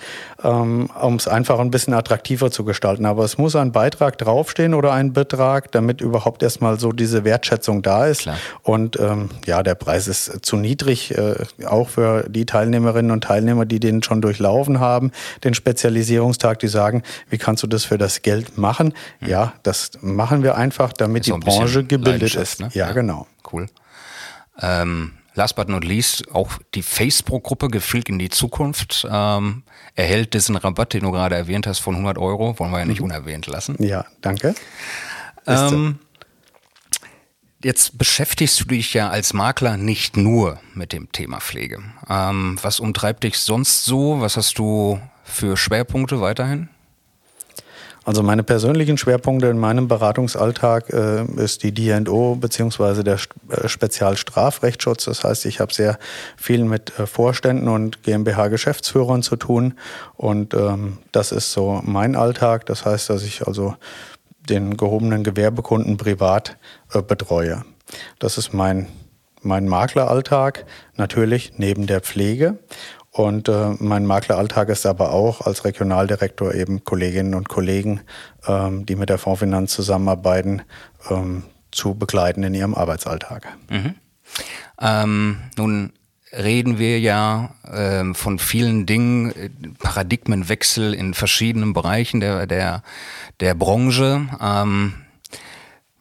ähm, 0.43 0.91
um 1.01 1.17
es 1.17 1.27
einfach 1.27 1.59
ein 1.59 1.71
bisschen 1.71 1.95
attraktiver 1.95 2.51
zu 2.51 2.65
gestalten. 2.65 3.07
Aber 3.07 3.25
es 3.25 3.39
muss 3.39 3.57
ein 3.57 3.73
Beitrag 3.73 4.19
draufstehen 4.19 4.75
oder 4.75 4.93
ein 4.93 5.13
Betrag, 5.13 5.73
damit 5.73 6.01
überhaupt 6.01 6.43
erstmal 6.43 6.79
so 6.79 6.93
diese 6.93 7.25
Wertschätzung 7.25 7.83
da 7.83 8.07
ist. 8.07 8.23
Klar. 8.23 8.37
Und 8.63 8.99
ähm, 9.01 9.31
ja, 9.47 9.63
der 9.63 9.75
Preis 9.75 10.09
ist 10.09 10.45
zu 10.45 10.57
niedrig, 10.57 11.17
äh, 11.17 11.35
auch 11.67 11.89
für 11.89 12.25
die 12.29 12.47
Teilnehmerinnen 12.47 13.11
und 13.11 13.25
Teilnehmer, 13.25 13.65
die 13.65 13.81
den 13.81 14.03
schon 14.03 14.21
durchlaufen 14.21 14.81
haben, 14.81 15.11
den 15.45 15.55
Spezialisierungstag, 15.55 16.59
die 16.59 16.69
sagen, 16.69 17.03
wie 17.31 17.39
kannst 17.39 17.63
du 17.63 17.67
das 17.67 17.85
für 17.85 17.99
das 17.99 18.23
Geld 18.23 18.59
machen? 18.59 18.95
Mhm. 19.21 19.29
Ja, 19.29 19.53
das 19.63 19.93
machen 20.01 20.43
wir 20.43 20.57
einfach, 20.57 20.93
damit 20.93 21.27
die 21.27 21.33
Branche 21.33 21.85
gebildet 21.85 22.35
ist. 22.35 22.61
Ne? 22.61 22.69
Ja, 22.73 22.89
ja, 22.89 22.93
genau. 22.93 23.27
Cool. 23.51 23.67
Ähm, 24.61 25.13
last 25.39 25.55
but 25.57 25.69
not 25.69 25.85
least, 25.85 26.35
auch 26.35 26.59
die 26.75 26.83
Facebook-Gruppe 26.83 27.69
Gefilgt 27.69 28.09
in 28.09 28.19
die 28.19 28.29
Zukunft 28.29 29.07
ähm, 29.11 29.63
erhält 29.95 30.35
diesen 30.35 30.57
Rabatt, 30.57 30.93
den 30.93 31.05
du 31.05 31.13
gerade 31.13 31.37
erwähnt 31.37 31.67
hast, 31.67 31.79
von 31.79 31.95
100 31.95 32.19
Euro. 32.19 32.59
Wollen 32.59 32.73
wir 32.73 32.81
ja 32.81 32.85
nicht 32.85 32.99
mhm. 32.99 33.07
unerwähnt 33.07 33.47
lassen. 33.47 33.77
Ja, 33.79 34.05
danke. 34.21 34.55
Ähm, 35.47 36.01
jetzt 37.63 37.97
beschäftigst 37.97 38.61
du 38.61 38.65
dich 38.65 38.93
ja 38.93 39.09
als 39.09 39.33
Makler 39.33 39.77
nicht 39.77 40.17
nur 40.17 40.61
mit 40.75 40.93
dem 40.93 41.11
Thema 41.13 41.41
Pflege. 41.41 41.83
Ähm, 42.11 42.59
was 42.61 42.81
umtreibt 42.81 43.23
dich 43.23 43.39
sonst 43.39 43.85
so? 43.85 44.21
Was 44.21 44.37
hast 44.37 44.59
du 44.59 45.01
für 45.23 45.57
Schwerpunkte 45.57 46.21
weiterhin? 46.21 46.69
Also 48.09 48.23
meine 48.23 48.43
persönlichen 48.43 48.97
Schwerpunkte 48.97 49.49
in 49.49 49.59
meinem 49.59 49.87
Beratungsalltag 49.87 50.89
äh, 50.95 51.27
ist 51.37 51.63
die 51.63 51.73
D&O 51.73 52.37
beziehungsweise 52.37 53.05
der 53.05 53.19
äh, 53.51 53.69
Spezialstrafrechtsschutz. 53.69 55.05
Das 55.05 55.25
heißt, 55.25 55.45
ich 55.45 55.61
habe 55.61 55.75
sehr 55.75 55.99
viel 56.39 56.65
mit 56.65 56.99
äh, 56.99 57.07
Vorständen 57.07 57.69
und 57.69 58.03
GmbH-Geschäftsführern 58.05 59.23
zu 59.23 59.37
tun 59.37 59.75
und 60.17 60.55
ähm, 60.55 60.97
das 61.13 61.33
ist 61.33 61.53
so 61.53 61.83
mein 61.85 62.17
Alltag. 62.17 62.65
Das 62.65 62.87
heißt, 62.87 63.11
dass 63.11 63.23
ich 63.25 63.47
also 63.47 63.77
den 64.49 64.79
gehobenen 64.79 65.23
Gewerbekunden 65.23 65.99
privat 65.99 66.57
äh, 66.95 67.03
betreue. 67.03 67.63
Das 68.19 68.39
ist 68.39 68.55
mein 68.55 68.87
mein 69.41 69.69
Makleralltag 69.69 70.65
natürlich 70.97 71.53
neben 71.59 71.87
der 71.87 72.01
Pflege. 72.01 72.59
Und 73.19 73.49
äh, 73.49 73.75
mein 73.81 74.07
Makleralltag 74.07 74.69
ist 74.69 74.87
aber 74.87 75.13
auch 75.13 75.41
als 75.41 75.65
Regionaldirektor 75.65 76.55
eben 76.55 76.85
Kolleginnen 76.85 77.35
und 77.35 77.49
Kollegen, 77.49 78.03
ähm, 78.47 78.87
die 78.87 78.95
mit 78.95 79.09
der 79.09 79.19
Fondsfinanz 79.19 79.73
zusammenarbeiten, 79.73 80.63
ähm, 81.11 81.43
zu 81.73 81.97
begleiten 81.97 82.45
in 82.45 82.55
ihrem 82.55 82.77
Arbeitsalltag. 82.77 83.49
Mhm. 83.71 83.97
Ähm, 84.81 85.39
nun 85.57 85.93
reden 86.33 86.79
wir 86.79 87.01
ja 87.01 87.57
ähm, 87.69 88.15
von 88.15 88.39
vielen 88.39 88.87
Dingen, 88.87 89.33
äh, 89.33 89.51
Paradigmenwechsel 89.81 90.95
in 90.95 91.13
verschiedenen 91.13 91.73
Bereichen 91.73 92.21
der, 92.21 92.47
der, 92.47 92.85
der 93.41 93.55
Branche. 93.55 94.29
Ähm, 94.41 94.95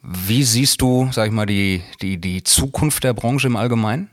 wie 0.03 0.43
siehst 0.43 0.81
du, 0.81 1.09
sag 1.11 1.25
ich 1.25 1.33
mal, 1.33 1.47
die, 1.47 1.81
die, 1.99 2.19
die 2.19 2.43
Zukunft 2.43 3.03
der 3.03 3.15
Branche 3.15 3.47
im 3.47 3.55
Allgemeinen? 3.55 4.11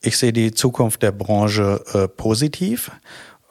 Ich 0.00 0.18
sehe 0.18 0.32
die 0.32 0.52
Zukunft 0.52 1.02
der 1.02 1.12
Branche 1.12 1.82
äh, 1.94 2.08
positiv, 2.08 2.90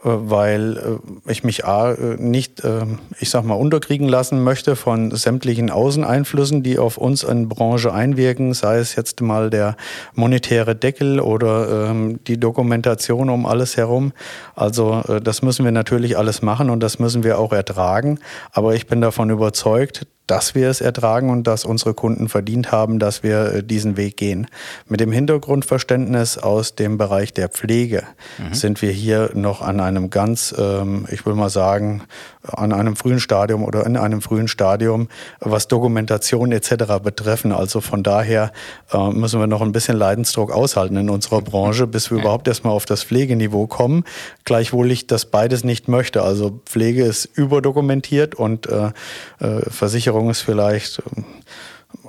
äh, 0.03 0.09
weil 0.09 0.77
äh, 0.77 1.31
ich 1.31 1.43
mich 1.43 1.65
A, 1.65 1.93
äh, 1.93 2.15
nicht, 2.17 2.63
äh, 2.63 2.85
ich 3.19 3.29
sag 3.29 3.43
mal, 3.43 3.55
unterkriegen 3.55 4.07
lassen 4.07 4.43
möchte 4.43 4.75
von 4.75 5.11
sämtlichen 5.11 5.71
Außeneinflüssen, 5.71 6.61
die 6.61 6.77
auf 6.77 6.97
uns 6.97 7.23
in 7.23 7.49
Branche 7.49 7.91
einwirken, 7.91 8.53
sei 8.53 8.77
es 8.77 8.95
jetzt 8.95 9.21
mal 9.21 9.49
der 9.49 9.75
monetäre 10.13 10.75
Deckel 10.75 11.19
oder 11.19 11.89
ähm, 11.89 12.19
die 12.25 12.39
Dokumentation 12.39 13.29
um 13.29 13.45
alles 13.45 13.75
herum. 13.75 14.13
Also 14.55 15.03
äh, 15.07 15.19
das 15.19 15.41
müssen 15.41 15.65
wir 15.65 15.71
natürlich 15.71 16.17
alles 16.17 16.41
machen 16.43 16.69
und 16.69 16.81
das 16.81 16.99
müssen 16.99 17.23
wir 17.23 17.39
auch 17.39 17.51
ertragen. 17.51 18.19
Aber 18.51 18.75
ich 18.75 18.85
bin 18.85 19.01
davon 19.01 19.31
überzeugt, 19.31 20.05
dass 20.27 20.55
wir 20.55 20.69
es 20.69 20.81
ertragen 20.81 21.29
und 21.29 21.45
dass 21.45 21.65
unsere 21.65 21.93
Kunden 21.93 22.29
verdient 22.29 22.71
haben, 22.71 22.99
dass 22.99 23.23
wir 23.23 23.53
äh, 23.53 23.63
diesen 23.63 23.97
Weg 23.97 24.17
gehen. 24.17 24.47
Mit 24.87 24.99
dem 24.99 25.11
Hintergrundverständnis 25.11 26.37
aus 26.37 26.75
dem 26.75 26.97
Bereich 26.97 27.33
der 27.33 27.49
Pflege 27.49 28.03
mhm. 28.37 28.53
sind 28.53 28.81
wir 28.81 28.91
hier 28.91 29.31
noch 29.33 29.61
an 29.61 29.79
einem 29.79 30.09
ganz, 30.09 30.53
ähm, 30.57 31.07
ich 31.11 31.25
will 31.25 31.35
mal 31.35 31.49
sagen, 31.49 32.03
an 32.51 32.73
einem 32.73 32.95
frühen 32.95 33.19
Stadium 33.19 33.63
oder 33.63 33.85
in 33.85 33.97
einem 33.97 34.21
frühen 34.21 34.47
Stadium, 34.47 35.07
was 35.39 35.67
Dokumentation 35.67 36.51
etc. 36.51 36.99
betreffen. 37.03 37.51
Also 37.51 37.81
von 37.81 38.03
daher 38.03 38.51
äh, 38.91 39.09
müssen 39.09 39.39
wir 39.39 39.47
noch 39.47 39.61
ein 39.61 39.71
bisschen 39.71 39.97
Leidensdruck 39.97 40.51
aushalten 40.51 40.97
in 40.97 41.09
unserer 41.09 41.41
Branche, 41.41 41.87
bis 41.87 42.11
wir 42.11 42.19
überhaupt 42.19 42.47
erstmal 42.47 42.73
auf 42.73 42.85
das 42.85 43.03
Pflegeniveau 43.03 43.67
kommen. 43.67 44.03
Gleichwohl 44.43 44.91
ich 44.91 45.07
das 45.07 45.25
beides 45.25 45.63
nicht 45.63 45.87
möchte. 45.87 46.23
Also 46.23 46.61
Pflege 46.65 47.03
ist 47.03 47.25
überdokumentiert 47.25 48.35
und 48.35 48.67
äh, 48.67 48.91
äh, 49.39 49.69
Versicherung 49.69 50.29
ist 50.29 50.41
vielleicht 50.41 50.99
äh, 50.99 51.21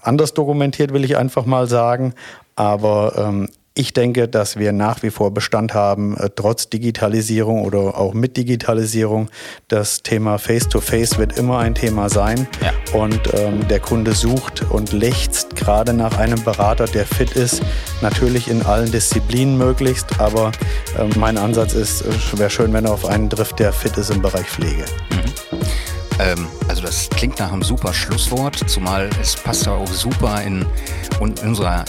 anders 0.03 0.35
dokumentiert, 0.35 0.92
will 0.92 1.05
ich 1.05 1.16
einfach 1.16 1.46
mal 1.46 1.66
sagen. 1.66 2.14
Aber 2.55 3.14
ähm, 3.16 3.49
ich 3.77 3.93
denke, 3.93 4.27
dass 4.27 4.57
wir 4.57 4.73
nach 4.73 5.03
wie 5.03 5.11
vor 5.11 5.33
Bestand 5.33 5.75
haben, 5.75 6.17
äh, 6.17 6.31
trotz 6.35 6.71
Digitalisierung 6.71 7.62
oder 7.62 7.99
auch 7.99 8.15
mit 8.15 8.37
Digitalisierung. 8.37 9.29
Das 9.69 10.03
Thema 10.03 10.39
Face-to-Face 10.39 11.12
-face 11.15 11.19
wird 11.19 11.39
immer 11.39 11.59
ein 11.59 11.75
Thema 11.75 12.09
sein. 12.09 12.49
Ja. 12.62 12.73
Und 12.99 13.21
ähm, 13.35 13.69
der 13.69 13.81
Kunde 13.81 14.12
sucht 14.12 14.62
und 14.71 14.93
lechzt 14.93 15.57
gerade 15.57 15.93
nach 15.93 16.17
einem 16.19 16.43
Berater, 16.43 16.87
der 16.87 17.05
fit 17.05 17.33
ist. 17.33 17.61
Natürlich 18.01 18.49
in 18.49 18.62
allen 18.62 18.91
Disziplinen 18.91 19.59
möglichst, 19.59 20.19
aber 20.19 20.53
äh, 20.99 21.05
mein 21.19 21.37
Ansatz 21.37 21.75
ist, 21.75 22.01
äh, 22.01 22.39
wäre 22.39 22.51
schön, 22.51 22.73
wenn 22.73 22.87
er 22.87 22.93
auf 22.93 23.05
einen 23.05 23.29
trifft, 23.29 23.59
der 23.59 23.75
fit 23.75 23.97
ist 23.99 24.11
im 24.11 24.23
Bereich 24.23 24.47
Pflege. 24.47 24.87
Mhm. 25.11 25.59
Ähm, 26.19 26.47
also 26.69 26.81
das 26.81 27.11
klingt 27.11 27.39
nach 27.39 27.53
einem 27.53 27.62
super 27.62 27.93
Schlusswort, 27.93 28.57
zumal 28.69 29.11
es 29.21 29.37
passt 29.37 29.69
auch 29.69 29.87
super 29.87 30.41
in, 30.43 30.65
in 31.21 31.35
unserer 31.47 31.85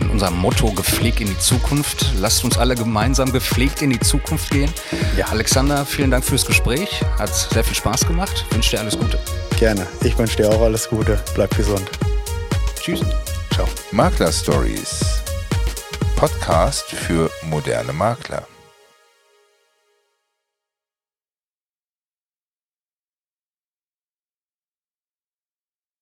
in 0.00 0.10
unserem 0.10 0.36
Motto 0.38 0.70
gepflegt 0.72 1.20
in 1.20 1.28
die 1.28 1.38
Zukunft. 1.38 2.12
Lasst 2.18 2.44
uns 2.44 2.58
alle 2.58 2.74
gemeinsam 2.74 3.32
gepflegt 3.32 3.82
in 3.82 3.90
die 3.90 4.00
Zukunft 4.00 4.50
gehen. 4.50 4.70
Ja. 5.16 5.26
Alexander, 5.26 5.84
vielen 5.84 6.10
Dank 6.10 6.24
fürs 6.24 6.46
Gespräch. 6.46 7.02
Hat 7.18 7.34
sehr 7.34 7.64
viel 7.64 7.76
Spaß 7.76 8.06
gemacht. 8.06 8.44
Ich 8.48 8.54
wünsche 8.54 8.70
dir 8.70 8.80
alles 8.80 8.98
Gute. 8.98 9.18
Gerne. 9.58 9.86
Ich 10.02 10.16
wünsche 10.18 10.36
dir 10.36 10.50
auch 10.50 10.60
alles 10.60 10.88
Gute. 10.88 11.22
Bleib 11.34 11.56
gesund. 11.56 11.88
Tschüss. 12.80 13.00
Ciao. 13.52 13.66
Makler 13.90 14.32
Stories. 14.32 15.22
Podcast 16.16 16.84
für 16.84 17.30
moderne 17.42 17.92
Makler. 17.92 18.46